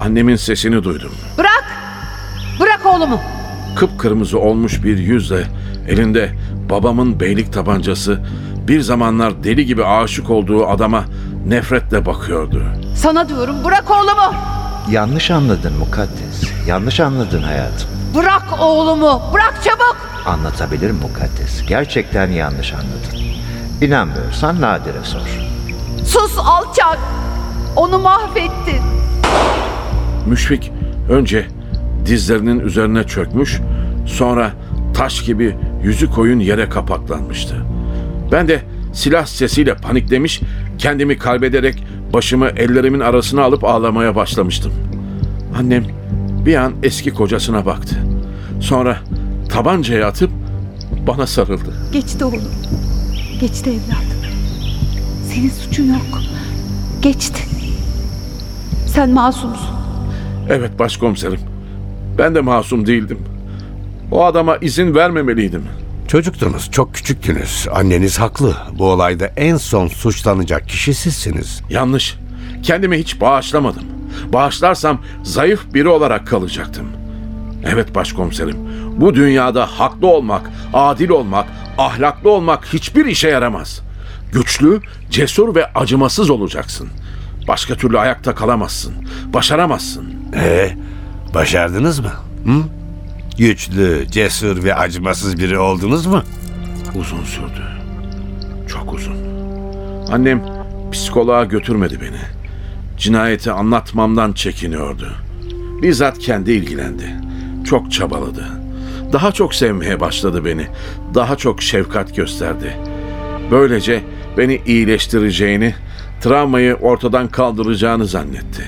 [0.01, 1.13] annemin sesini duydum.
[1.39, 1.65] Bırak!
[2.61, 3.21] Bırak oğlumu!
[3.77, 5.47] Kıpkırmızı olmuş bir yüzle
[5.89, 6.33] elinde
[6.73, 8.21] babamın beylik tabancası
[8.69, 11.05] bir zamanlar deli gibi aşık olduğu adama
[11.47, 12.65] nefretle bakıyordu.
[12.97, 14.35] Sana diyorum bırak oğlumu!
[14.91, 16.51] Yanlış anladın Mukaddes.
[16.67, 17.89] Yanlış anladın hayatım.
[18.17, 19.23] Bırak oğlumu!
[19.35, 19.97] Bırak çabuk!
[20.27, 21.67] Anlatabilirim Mukaddes.
[21.67, 23.27] Gerçekten yanlış anladın.
[23.81, 25.49] İnanmıyorsan Nadir'e sor.
[26.05, 26.99] Sus alçak!
[27.77, 28.83] Onu mahvettin.
[30.27, 30.73] Müşfik
[31.11, 31.47] önce
[32.07, 33.61] dizlerinin üzerine çökmüş,
[34.07, 34.51] sonra
[34.95, 37.57] taş gibi yüzü koyun yere kapaklanmıştı.
[38.33, 40.41] Ben de silah sesiyle paniklemiş,
[40.79, 44.73] kendimi kaybederek başımı ellerimin arasına alıp ağlamaya başlamıştım.
[45.59, 45.85] Annem
[46.47, 47.97] bir an eski kocasına baktı.
[48.61, 48.97] Sonra
[49.49, 50.31] tabancayı atıp
[51.07, 51.75] bana sarıldı.
[51.93, 52.43] Geçti oğlum.
[53.41, 54.33] Geçti evladım.
[55.29, 56.21] Senin suçun yok.
[57.03, 57.43] Geçti.
[58.87, 59.77] Sen masumsun.
[60.49, 61.41] Evet başkomiserim.
[62.19, 63.19] Ben de masum değildim.
[64.13, 65.65] O adama izin vermemeliydim.
[66.09, 67.69] Çocuktunuz, çok küçüktünüz.
[67.75, 68.57] Anneniz haklı.
[68.79, 71.61] Bu olayda en son suçlanacak kişi sizsiniz.
[71.71, 72.19] Yanlış.
[72.63, 73.83] Kendimi hiç bağışlamadım.
[74.33, 76.87] Bağışlarsam zayıf biri olarak kalacaktım.
[77.65, 78.57] Evet başkomiserim.
[78.97, 81.47] Bu dünyada haklı olmak, adil olmak,
[81.79, 83.83] ahlaklı olmak hiçbir işe yaramaz.
[84.33, 86.89] Güçlü, cesur ve acımasız olacaksın.
[87.49, 88.95] Başka türlü ayakta kalamazsın.
[89.35, 90.15] Başaramazsın.
[90.35, 90.77] Ee,
[91.35, 92.13] başardınız mı?
[92.45, 92.82] Hı?
[93.43, 96.23] Güçlü, cesur ve acımasız biri oldunuz mu?
[96.95, 97.67] Uzun sürdü.
[98.69, 99.17] Çok uzun.
[100.13, 100.43] Annem
[100.93, 102.21] psikoloğa götürmedi beni.
[102.99, 105.13] Cinayeti anlatmamdan çekiniyordu.
[105.83, 107.17] Bizzat kendi ilgilendi.
[107.65, 108.47] Çok çabaladı.
[109.13, 110.67] Daha çok sevmeye başladı beni.
[111.15, 112.77] Daha çok şefkat gösterdi.
[113.51, 114.03] Böylece
[114.39, 115.75] beni iyileştireceğini,
[116.21, 118.65] travmayı ortadan kaldıracağını zannetti.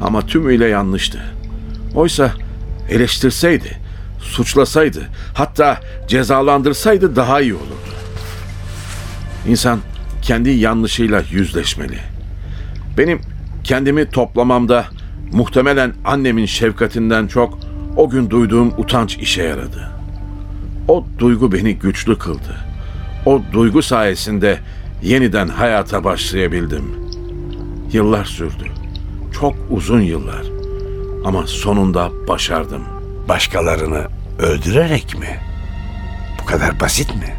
[0.00, 1.22] Ama tümüyle yanlıştı.
[1.94, 2.32] Oysa
[2.90, 3.81] eleştirseydi,
[4.22, 7.92] suçlasaydı, hatta cezalandırsaydı daha iyi olurdu.
[9.48, 9.80] İnsan
[10.22, 11.98] kendi yanlışıyla yüzleşmeli.
[12.98, 13.20] Benim
[13.64, 14.84] kendimi toplamamda
[15.32, 17.58] muhtemelen annemin şefkatinden çok
[17.96, 19.90] o gün duyduğum utanç işe yaradı.
[20.88, 22.56] O duygu beni güçlü kıldı.
[23.26, 24.58] O duygu sayesinde
[25.02, 26.84] yeniden hayata başlayabildim.
[27.92, 28.64] Yıllar sürdü.
[29.40, 30.42] Çok uzun yıllar.
[31.24, 33.01] Ama sonunda başardım.
[33.28, 34.04] Başkalarını
[34.38, 35.40] öldürerek mi?
[36.42, 37.34] Bu kadar basit mi?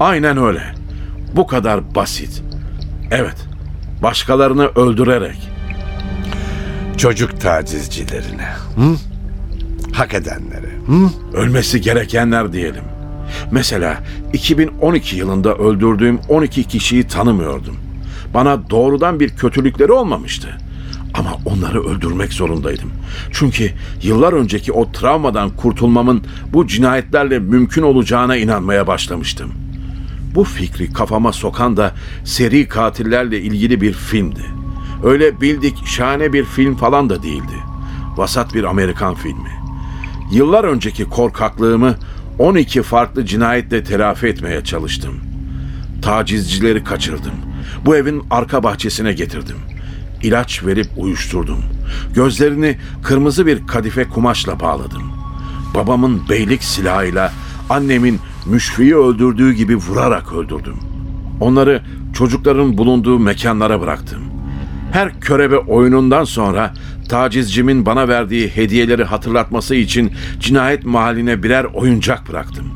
[0.00, 0.62] Aynen öyle.
[1.36, 2.42] Bu kadar basit.
[3.10, 3.36] Evet.
[4.02, 5.50] Başkalarını öldürerek.
[6.96, 8.96] Çocuk tacizcilerine, hı?
[9.92, 11.08] Hak edenlere, hı?
[11.36, 12.84] Ölmesi gerekenler diyelim.
[13.50, 13.98] Mesela
[14.32, 17.76] 2012 yılında öldürdüğüm 12 kişiyi tanımıyordum.
[18.34, 20.58] Bana doğrudan bir kötülükleri olmamıştı.
[21.14, 22.90] Ama onları öldürmek zorundaydım.
[23.30, 23.70] Çünkü
[24.02, 26.22] yıllar önceki o travmadan kurtulmamın
[26.52, 29.52] bu cinayetlerle mümkün olacağına inanmaya başlamıştım.
[30.34, 34.44] Bu fikri kafama sokan da seri katillerle ilgili bir filmdi.
[35.04, 37.54] Öyle bildik şahane bir film falan da değildi.
[38.16, 39.50] Vasat bir Amerikan filmi.
[40.32, 41.94] Yıllar önceki korkaklığımı
[42.38, 45.14] 12 farklı cinayetle telafi etmeye çalıştım.
[46.02, 47.34] Tacizcileri kaçırdım.
[47.86, 49.56] Bu evin arka bahçesine getirdim.
[50.24, 51.58] İlaç verip uyuşturdum.
[52.14, 55.02] Gözlerini kırmızı bir kadife kumaşla bağladım.
[55.74, 57.32] Babamın beylik silahıyla
[57.70, 60.76] annemin müşfiyi öldürdüğü gibi vurarak öldürdüm.
[61.40, 61.82] Onları
[62.14, 64.22] çocukların bulunduğu mekanlara bıraktım.
[64.92, 66.74] Her körebe oyunundan sonra
[67.08, 72.66] tacizcimin bana verdiği hediyeleri hatırlatması için cinayet mahalline birer oyuncak bıraktım.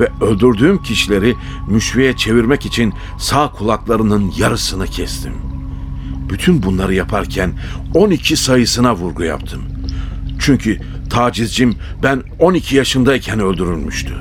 [0.00, 1.34] Ve öldürdüğüm kişileri
[1.68, 5.49] müşviye çevirmek için sağ kulaklarının yarısını kestim.
[6.30, 7.52] Bütün bunları yaparken
[7.94, 9.62] 12 sayısına vurgu yaptım.
[10.40, 10.78] Çünkü
[11.10, 14.14] tacizcim ben 12 yaşındayken öldürülmüştü.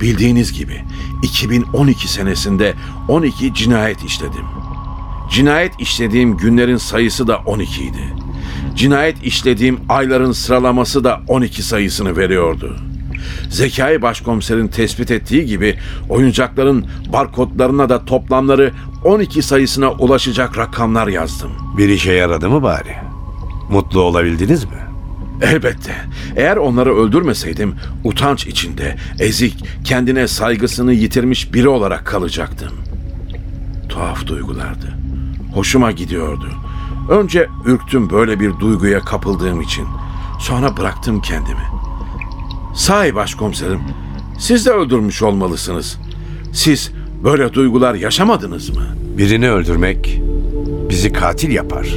[0.00, 0.82] Bildiğiniz gibi
[1.22, 2.74] 2012 senesinde
[3.08, 4.44] 12 cinayet işledim.
[5.30, 8.14] Cinayet işlediğim günlerin sayısı da 12 idi.
[8.76, 12.76] Cinayet işlediğim ayların sıralaması da 12 sayısını veriyordu.
[13.50, 18.72] Zekai Başkomiserin tespit ettiği gibi oyuncakların barkodlarına da toplamları
[19.04, 21.50] 12 sayısına ulaşacak rakamlar yazdım.
[21.76, 22.96] Bir işe yaradı mı bari?
[23.70, 24.86] Mutlu olabildiniz mi?
[25.42, 25.94] Elbette.
[26.36, 32.72] Eğer onları öldürmeseydim utanç içinde, ezik, kendine saygısını yitirmiş biri olarak kalacaktım.
[33.88, 34.94] Tuhaf duygulardı.
[35.54, 36.48] Hoşuma gidiyordu.
[37.10, 39.86] Önce ürktüm böyle bir duyguya kapıldığım için.
[40.40, 41.62] Sonra bıraktım kendimi.
[42.76, 43.80] Sahi başkomiserim,
[44.38, 45.98] siz de öldürmüş olmalısınız.
[46.52, 46.92] Siz
[47.24, 48.86] böyle duygular yaşamadınız mı?
[49.18, 50.20] Birini öldürmek
[50.90, 51.88] bizi katil yapar.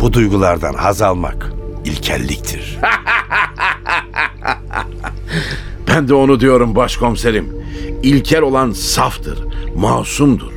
[0.00, 1.52] Bu duygulardan haz almak
[1.84, 2.78] ilkelliktir.
[5.88, 7.48] Ben de onu diyorum başkomiserim.
[8.02, 9.38] İlkel olan saftır,
[9.76, 10.52] masumdur.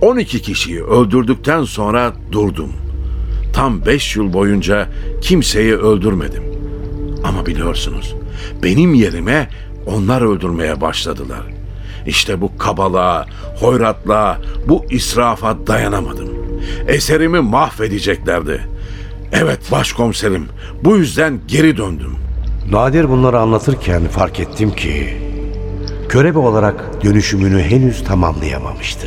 [0.00, 2.72] 12 kişiyi öldürdükten sonra durdum.
[3.52, 4.88] Tam 5 yıl boyunca
[5.20, 6.42] kimseyi öldürmedim.
[7.24, 8.14] Ama biliyorsunuz,
[8.62, 9.48] benim yerime
[9.86, 11.42] onlar öldürmeye başladılar.
[12.06, 13.26] İşte bu kabalığa,
[13.60, 16.28] hoyratlığa, bu israfa dayanamadım.
[16.88, 18.60] Eserimi mahvedeceklerdi.
[19.32, 20.48] Evet başkomiserim,
[20.84, 22.16] bu yüzden geri döndüm.
[22.70, 25.16] Nadir bunları anlatırken fark ettim ki
[26.08, 29.06] körebe olarak dönüşümünü henüz tamamlayamamıştı.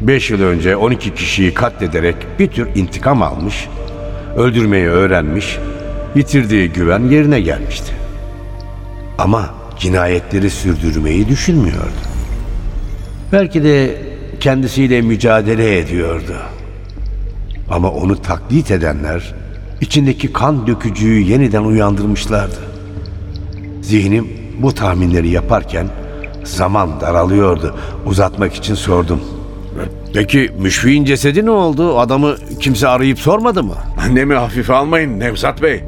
[0.00, 3.68] Beş yıl önce 12 kişiyi katlederek bir tür intikam almış,
[4.36, 5.58] öldürmeyi öğrenmiş,
[6.14, 8.03] yitirdiği güven yerine gelmişti.
[9.18, 12.04] Ama cinayetleri sürdürmeyi düşünmüyordu.
[13.32, 14.02] Belki de
[14.40, 16.36] kendisiyle mücadele ediyordu.
[17.70, 19.34] Ama onu taklit edenler
[19.80, 22.58] içindeki kan dökücüyü yeniden uyandırmışlardı.
[23.82, 24.28] Zihnim
[24.62, 25.86] bu tahminleri yaparken
[26.44, 27.74] zaman daralıyordu.
[28.06, 29.20] Uzatmak için sordum.
[30.14, 31.98] Peki müşfiğin cesedi ne oldu?
[31.98, 33.74] Adamı kimse arayıp sormadı mı?
[34.04, 35.84] Annemi hafife almayın Nevzat Bey.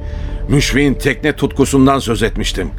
[0.49, 2.71] Müşfiğin tekne tutkusundan söz etmiştim.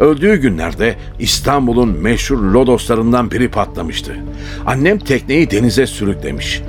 [0.00, 4.16] Öldüğü günlerde İstanbul'un meşhur lodoslarından biri patlamıştı.
[4.66, 6.62] Annem tekneyi denize sürüklemiş.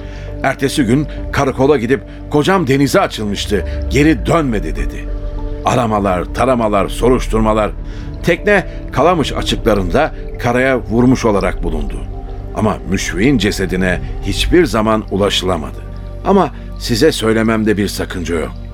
[0.43, 5.05] Ertesi gün karakola gidip kocam denize açılmıştı, geri dönmedi dedi.
[5.65, 7.71] Aramalar, taramalar, soruşturmalar.
[8.23, 11.97] Tekne Kalamış açıklarında karaya vurmuş olarak bulundu.
[12.55, 15.77] Ama müşfiğin cesedine hiçbir zaman ulaşılamadı.
[16.25, 18.64] Ama size söylememde bir sakınca yok.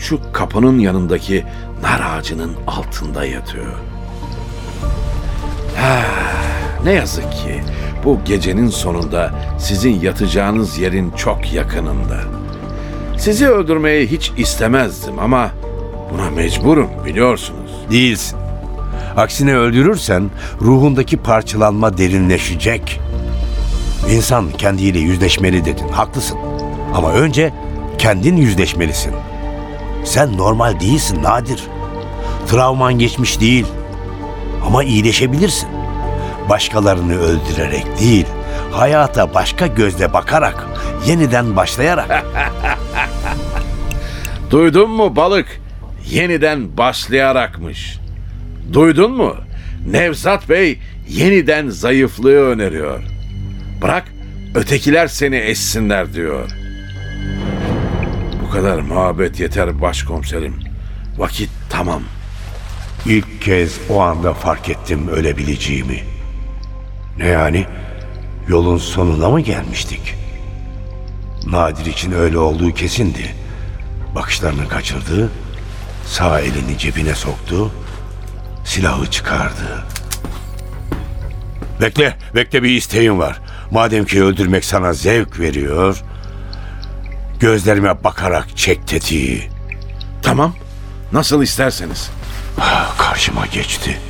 [0.00, 1.44] Şu kapının yanındaki
[1.82, 3.72] nar ağacının altında yatıyor.
[5.76, 6.02] Ha,
[6.84, 7.60] ne yazık ki
[8.04, 12.20] bu gecenin sonunda sizin yatacağınız yerin çok yakınında.
[13.18, 15.50] Sizi öldürmeyi hiç istemezdim ama
[16.12, 17.70] buna mecburum biliyorsunuz.
[17.90, 18.38] Değilsin.
[19.16, 20.30] Aksine öldürürsen
[20.62, 23.00] ruhundaki parçalanma derinleşecek.
[24.10, 25.88] İnsan kendiyle yüzleşmeli dedin.
[25.88, 26.38] Haklısın.
[26.94, 27.52] Ama önce
[27.98, 29.12] kendin yüzleşmelisin.
[30.04, 31.62] Sen normal değilsin Nadir.
[32.48, 33.66] Travman geçmiş değil.
[34.66, 35.68] Ama iyileşebilirsin.
[36.48, 38.26] Başkalarını öldürerek değil,
[38.72, 40.66] hayata başka gözle bakarak,
[41.06, 42.24] yeniden başlayarak.
[44.50, 45.60] Duydun mu balık?
[46.10, 47.98] Yeniden başlayarakmış.
[48.72, 49.36] Duydun mu?
[49.86, 53.02] Nevzat Bey yeniden zayıflığı öneriyor.
[53.82, 54.04] Bırak
[54.54, 56.59] ötekiler seni eşsinler diyor.
[58.50, 60.54] Bu kadar muhabbet yeter başkomiserim.
[61.18, 62.02] Vakit tamam.
[63.06, 66.00] İlk kez o anda fark ettim ölebileceğimi.
[67.18, 67.66] Ne yani?
[68.48, 70.14] Yolun sonuna mı gelmiştik?
[71.46, 73.34] Nadir için öyle olduğu kesindi.
[74.14, 75.30] Bakışlarını kaçırdı,
[76.06, 77.72] sağ elini cebine soktu,
[78.64, 79.86] silahı çıkardı.
[81.80, 83.40] Bekle, bekle bir isteğim var.
[83.70, 86.02] Madem ki öldürmek sana zevk veriyor,
[87.40, 89.48] gözlerime bakarak çek tetiği.
[90.22, 90.54] Tamam.
[91.12, 92.10] Nasıl isterseniz.
[92.98, 94.00] Karşıma geçti.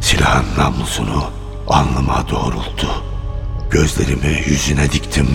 [0.00, 1.30] Silahın namlusunu
[1.68, 2.88] alnıma doğrulttu.
[3.70, 5.28] Gözlerimi yüzüne diktim.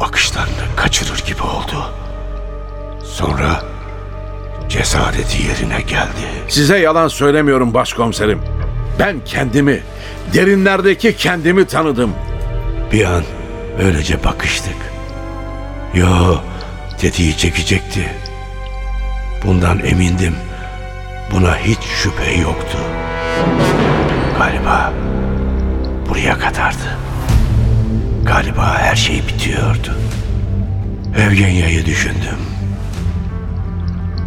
[0.00, 1.92] Bakışlarını kaçırır gibi oldu.
[3.04, 3.62] Sonra
[4.68, 6.26] cesareti yerine geldi.
[6.48, 8.40] Size yalan söylemiyorum başkomiserim.
[8.98, 9.80] Ben kendimi,
[10.34, 12.10] derinlerdeki kendimi tanıdım.
[12.92, 13.22] Bir an
[13.78, 14.76] öylece bakıştık.
[15.94, 16.36] Yo,
[17.00, 18.08] tetiği çekecekti.
[19.44, 20.34] Bundan emindim.
[21.32, 22.78] Buna hiç şüphe yoktu.
[24.38, 24.92] Galiba
[26.08, 26.98] buraya kadardı.
[28.24, 29.98] Galiba her şey bitiyordu.
[31.16, 32.38] Evgenya'yı düşündüm.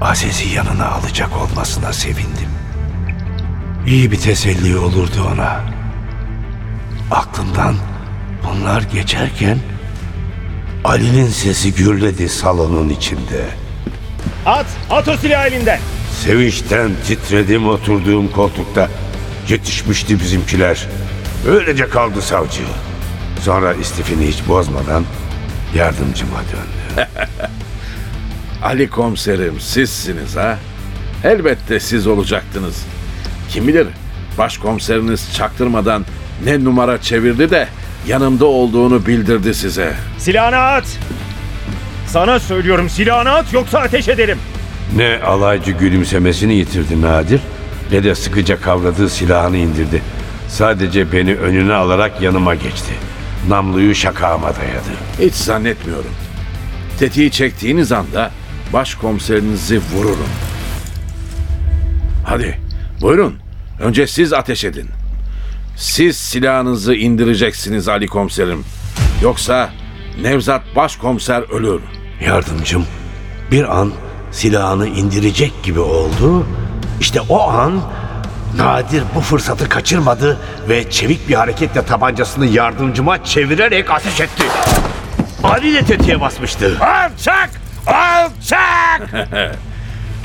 [0.02, 2.50] Aziz'i yanına alacak olmasına sevindim.
[3.88, 5.62] İyi bir teselli olurdu ona.
[7.12, 7.76] Aklımdan
[8.44, 9.58] bunlar geçerken
[10.84, 13.46] Ali'nin sesi gürledi salonun içinde.
[14.46, 14.66] At!
[14.90, 15.80] At o silahı elinden!
[16.24, 18.90] Sevinçten titredim oturduğum koltukta.
[19.50, 20.88] Yetişmişti bizimkiler.
[21.48, 22.62] Öylece kaldı savcı.
[23.42, 25.04] Sonra istifini hiç bozmadan
[25.76, 27.10] yardımcıma döndü.
[28.64, 30.58] Ali komiserim sizsiniz ha?
[31.24, 32.86] Elbette siz olacaktınız.
[33.50, 33.88] Kim bilir
[34.38, 36.06] başkomiseriniz çaktırmadan
[36.46, 37.68] ne numara çevirdi de
[38.08, 39.94] yanımda olduğunu bildirdi size.
[40.18, 40.86] Silahını at!
[42.08, 44.38] Sana söylüyorum silahını at yoksa ateş ederim.
[44.96, 47.42] Ne alaycı gülümsemesini yitirdi Nadir
[47.92, 50.02] ne de sıkıca kavradığı silahını indirdi.
[50.50, 52.94] Sadece beni önüne alarak yanıma geçti.
[53.50, 54.90] Namluyu şakağıma dayadı.
[55.20, 56.12] Hiç zannetmiyorum.
[57.00, 58.32] Tetiği çektiğiniz anda
[58.74, 60.30] başkomiserinizi vururum.
[62.24, 62.60] Hadi
[63.02, 63.36] buyurun.
[63.80, 64.90] Önce siz ateş edin.
[65.76, 68.66] Siz silahınızı indireceksiniz Ali komiserim.
[69.22, 69.70] Yoksa
[70.22, 71.82] Nevzat başkomiser ölür.
[72.26, 72.86] Yardımcım
[73.52, 73.92] bir an
[74.32, 76.46] silahını indirecek gibi oldu.
[77.00, 77.82] İşte o an
[78.58, 80.38] Nadir bu fırsatı kaçırmadı
[80.70, 84.44] ve çevik bir hareketle tabancasını yardımcıma çevirerek ateş etti.
[85.44, 86.78] Ali de tetiğe basmıştı.
[86.82, 87.50] Alçak!
[87.88, 89.28] Alçak!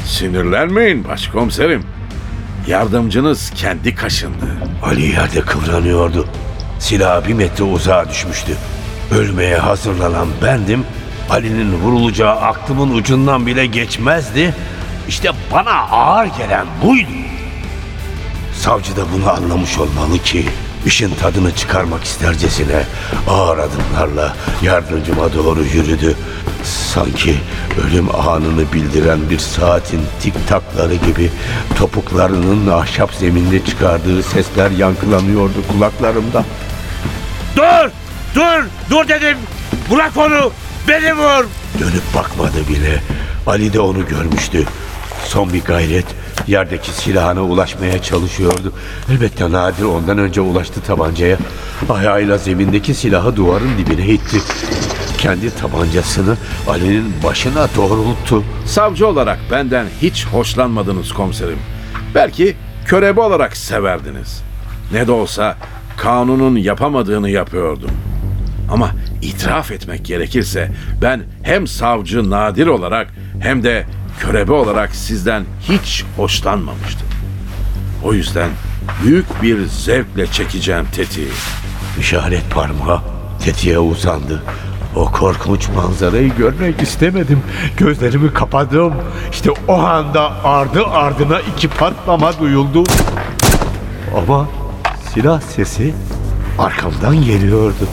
[0.05, 1.85] Sinirlenmeyin başkomiserim.
[2.69, 4.47] Yardımcınız kendi kaşındı.
[4.83, 6.29] Ali yerde kıvranıyordu.
[6.79, 8.57] Silah bir metre uzağa düşmüştü.
[9.11, 10.85] Ölmeye hazırlanan bendim.
[11.31, 14.55] Ali'nin vurulacağı aklımın ucundan bile geçmezdi.
[15.09, 17.09] İşte bana ağır gelen buydu.
[18.55, 20.47] Savcı da bunu anlamış olmalı ki
[20.87, 22.83] işin tadını çıkarmak istercesine
[23.29, 26.17] ağır adımlarla yardımcıma doğru yürüdü.
[26.65, 27.37] Sanki
[27.87, 31.31] ölüm anını bildiren bir saatin tik takları gibi
[31.77, 36.45] topuklarının ahşap zeminde çıkardığı sesler yankılanıyordu kulaklarımda.
[37.57, 37.91] Dur!
[38.35, 38.65] Dur!
[38.91, 39.37] Dur dedim!
[39.93, 40.53] Bırak onu!
[40.89, 41.45] Beni vur!
[41.81, 43.03] Dönüp bakmadı bile.
[43.47, 44.65] Ali de onu görmüştü.
[45.25, 46.07] Son bir gayret
[46.47, 48.73] yerdeki silahına ulaşmaya çalışıyordu.
[49.11, 51.39] Elbette Nadir ondan önce ulaştı tabancaya.
[51.91, 54.39] Ayağıyla zemindeki silahı duvarın dibine itti.
[55.19, 56.37] Kendi tabancasını
[56.69, 58.45] Ali'nin başına doğrulttu.
[58.67, 61.59] Savcı olarak benden hiç hoşlanmadınız komiserim.
[62.15, 62.57] Belki
[62.87, 64.43] körebe olarak severdiniz.
[64.93, 65.57] Ne de olsa
[65.97, 67.91] kanunun yapamadığını yapıyordum.
[68.73, 68.91] Ama
[69.23, 73.87] itiraf etmek gerekirse ben hem savcı nadir olarak hem de
[74.21, 77.09] körebe olarak sizden hiç hoşlanmamıştım.
[78.05, 78.51] O yüzden
[79.03, 81.29] büyük bir zevkle çekeceğim tetiği.
[82.01, 83.01] İşaret parmağı
[83.45, 84.43] tetiğe uzandı.
[84.97, 87.43] O korkunç manzarayı görmek istemedim.
[87.77, 88.95] Gözlerimi kapadım.
[89.33, 92.85] İşte o anda ardı ardına iki patlama duyuldu.
[94.17, 94.49] Ama
[95.15, 95.95] silah sesi
[96.59, 97.89] arkamdan geliyordu.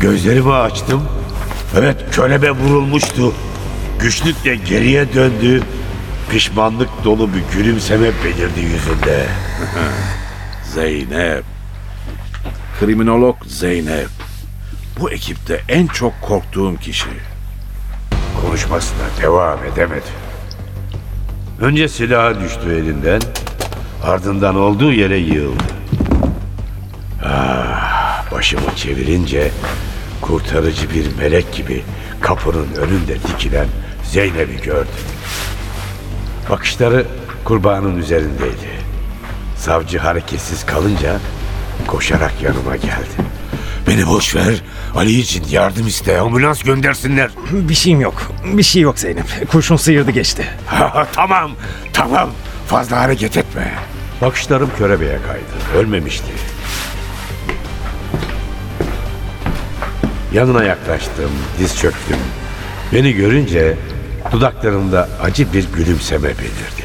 [0.00, 1.02] Gözlerimi açtım.
[1.78, 3.32] Evet kölebe vurulmuştu.
[4.00, 5.62] Güçlükle geriye döndü.
[6.30, 9.26] Pişmanlık dolu bir gülümseme belirdi yüzünde.
[10.74, 11.44] Zeynep.
[12.80, 14.08] Kriminolog Zeynep.
[15.02, 17.06] Bu ekipte en çok korktuğum kişi.
[18.40, 20.06] Konuşmasına devam edemedi.
[21.60, 23.20] Önce silahı düştü elinden,
[24.04, 25.62] ardından olduğu yere yığıldı.
[27.24, 29.50] Ah, başımı çevirince
[30.20, 31.82] kurtarıcı bir melek gibi
[32.20, 33.68] kapının önünde dikilen
[34.04, 35.04] Zeynep'i gördüm.
[36.50, 37.06] Bakışları
[37.44, 38.70] kurbanın üzerindeydi.
[39.56, 41.20] Savcı hareketsiz kalınca
[41.86, 43.31] koşarak yanıma geldi.
[43.92, 44.54] Beni boş ver.
[44.96, 46.20] Ali için yardım iste.
[46.20, 47.30] Ambulans göndersinler.
[47.52, 48.32] Bir şeyim yok.
[48.44, 49.50] Bir şey yok Zeynep.
[49.50, 50.48] Kurşun sıyırdı geçti.
[51.12, 51.50] Tamam,
[51.92, 52.30] tamam.
[52.66, 53.72] Fazla hareket etme.
[54.20, 55.78] Bakışlarım körebeye kaydı.
[55.78, 56.32] Ölmemişti.
[60.34, 62.18] Yanına yaklaştım, diz çöktüm.
[62.92, 63.76] Beni görünce
[64.32, 66.84] dudaklarında acı bir gülümseme belirdi.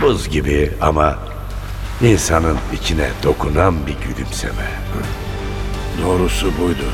[0.00, 1.18] Buz gibi ama
[2.02, 4.82] insanın içine dokunan bir gülümseme.
[6.00, 6.84] Doğrusu buydu.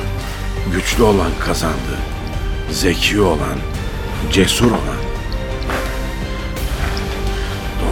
[0.72, 1.98] Güçlü olan kazandı.
[2.70, 3.58] Zeki olan,
[4.32, 4.98] cesur olan.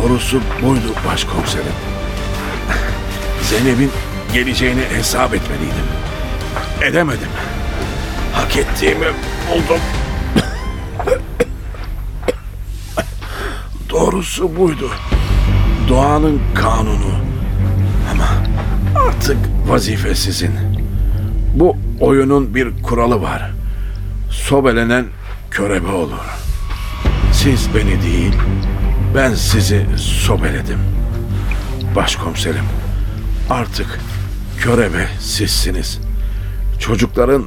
[0.02, 1.66] Doğrusu buydu başkomiserim.
[3.42, 3.90] Zeynep'in
[4.32, 5.86] geleceğini hesap etmeliydim.
[6.82, 7.28] Edemedim.
[8.32, 9.06] Hak ettiğimi
[9.50, 9.80] buldum.
[13.90, 14.90] Doğrusu buydu.
[15.88, 17.14] Doğanın kanunu.
[18.12, 18.28] Ama
[19.08, 19.36] artık
[19.68, 20.65] vazife sizin.
[21.56, 23.50] Bu oyunun bir kuralı var.
[24.30, 25.06] Sobelenen
[25.50, 26.24] körebe olur.
[27.32, 28.32] Siz beni değil,
[29.14, 30.78] ben sizi sobeledim.
[31.94, 32.64] Başkomiserim,
[33.50, 34.00] artık
[34.60, 36.00] körebe sizsiniz.
[36.80, 37.44] Çocukların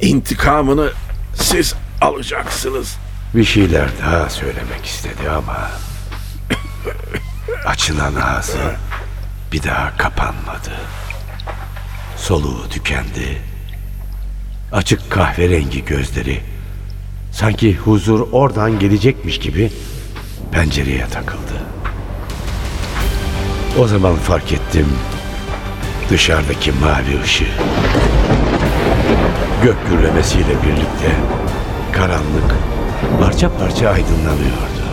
[0.00, 0.90] intikamını
[1.34, 2.96] siz alacaksınız.
[3.34, 5.70] Bir şeyler daha söylemek istedi ama
[7.66, 8.76] açılan ağzı
[9.52, 10.72] bir daha kapanmadı.
[12.16, 13.47] Soluğu tükendi.
[14.72, 16.40] Açık kahverengi gözleri
[17.32, 19.70] sanki huzur oradan gelecekmiş gibi
[20.52, 21.62] pencereye takıldı.
[23.78, 24.86] O zaman fark ettim
[26.10, 27.44] dışarıdaki mavi ışığı.
[29.62, 31.16] Gök gürlemesiyle birlikte
[31.92, 32.54] karanlık
[33.20, 34.84] parça parça aydınlanıyordu.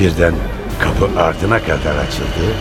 [0.00, 0.34] Birden
[0.80, 2.54] kapı ardına kadar açıldı.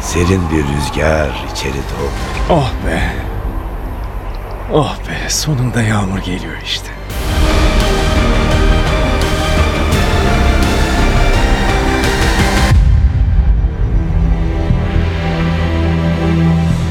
[0.00, 2.50] Serin bir rüzgar içeri doğdu.
[2.50, 3.35] Oh be.
[4.72, 6.88] Oh be sonunda yağmur geliyor işte.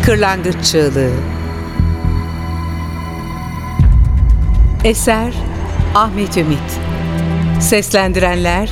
[0.05, 1.11] Kırlangıç Çığlığı
[4.84, 5.34] Eser
[5.95, 6.80] Ahmet Ümit
[7.59, 8.69] Seslendirenler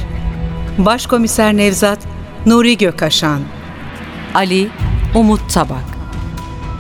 [0.78, 2.00] Başkomiser Nevzat
[2.46, 3.42] Nuri Gökaşan
[4.36, 4.70] Ali
[5.16, 5.86] Umut Tabak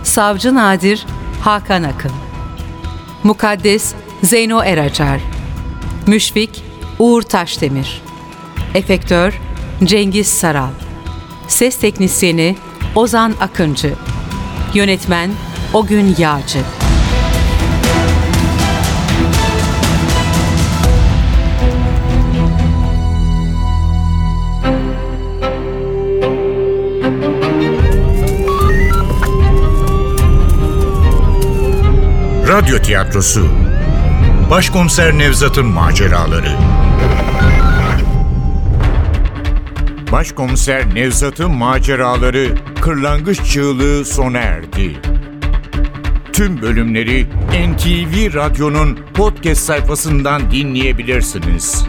[0.03, 1.05] Savcı Nadir
[1.43, 2.11] Hakan Akın.
[3.23, 5.21] Mukaddes Zeyno Eracar.
[6.07, 6.63] Müşfik
[6.99, 8.01] Uğur Taşdemir.
[8.73, 9.33] Efektör
[9.83, 10.71] Cengiz Saral.
[11.47, 12.55] Ses Teknisyeni
[12.95, 13.93] Ozan Akıncı.
[14.73, 15.31] Yönetmen
[15.73, 16.59] Ogün Yağcı
[32.53, 33.47] Radyo tiyatrosu
[34.51, 36.57] Başkomiser Nevzat'ın maceraları
[40.11, 42.47] Başkomiser Nevzat'ın maceraları
[42.81, 44.99] Kırlangıç Çığlığı sona erdi.
[46.33, 51.85] Tüm bölümleri NTV Radyo'nun podcast sayfasından dinleyebilirsiniz.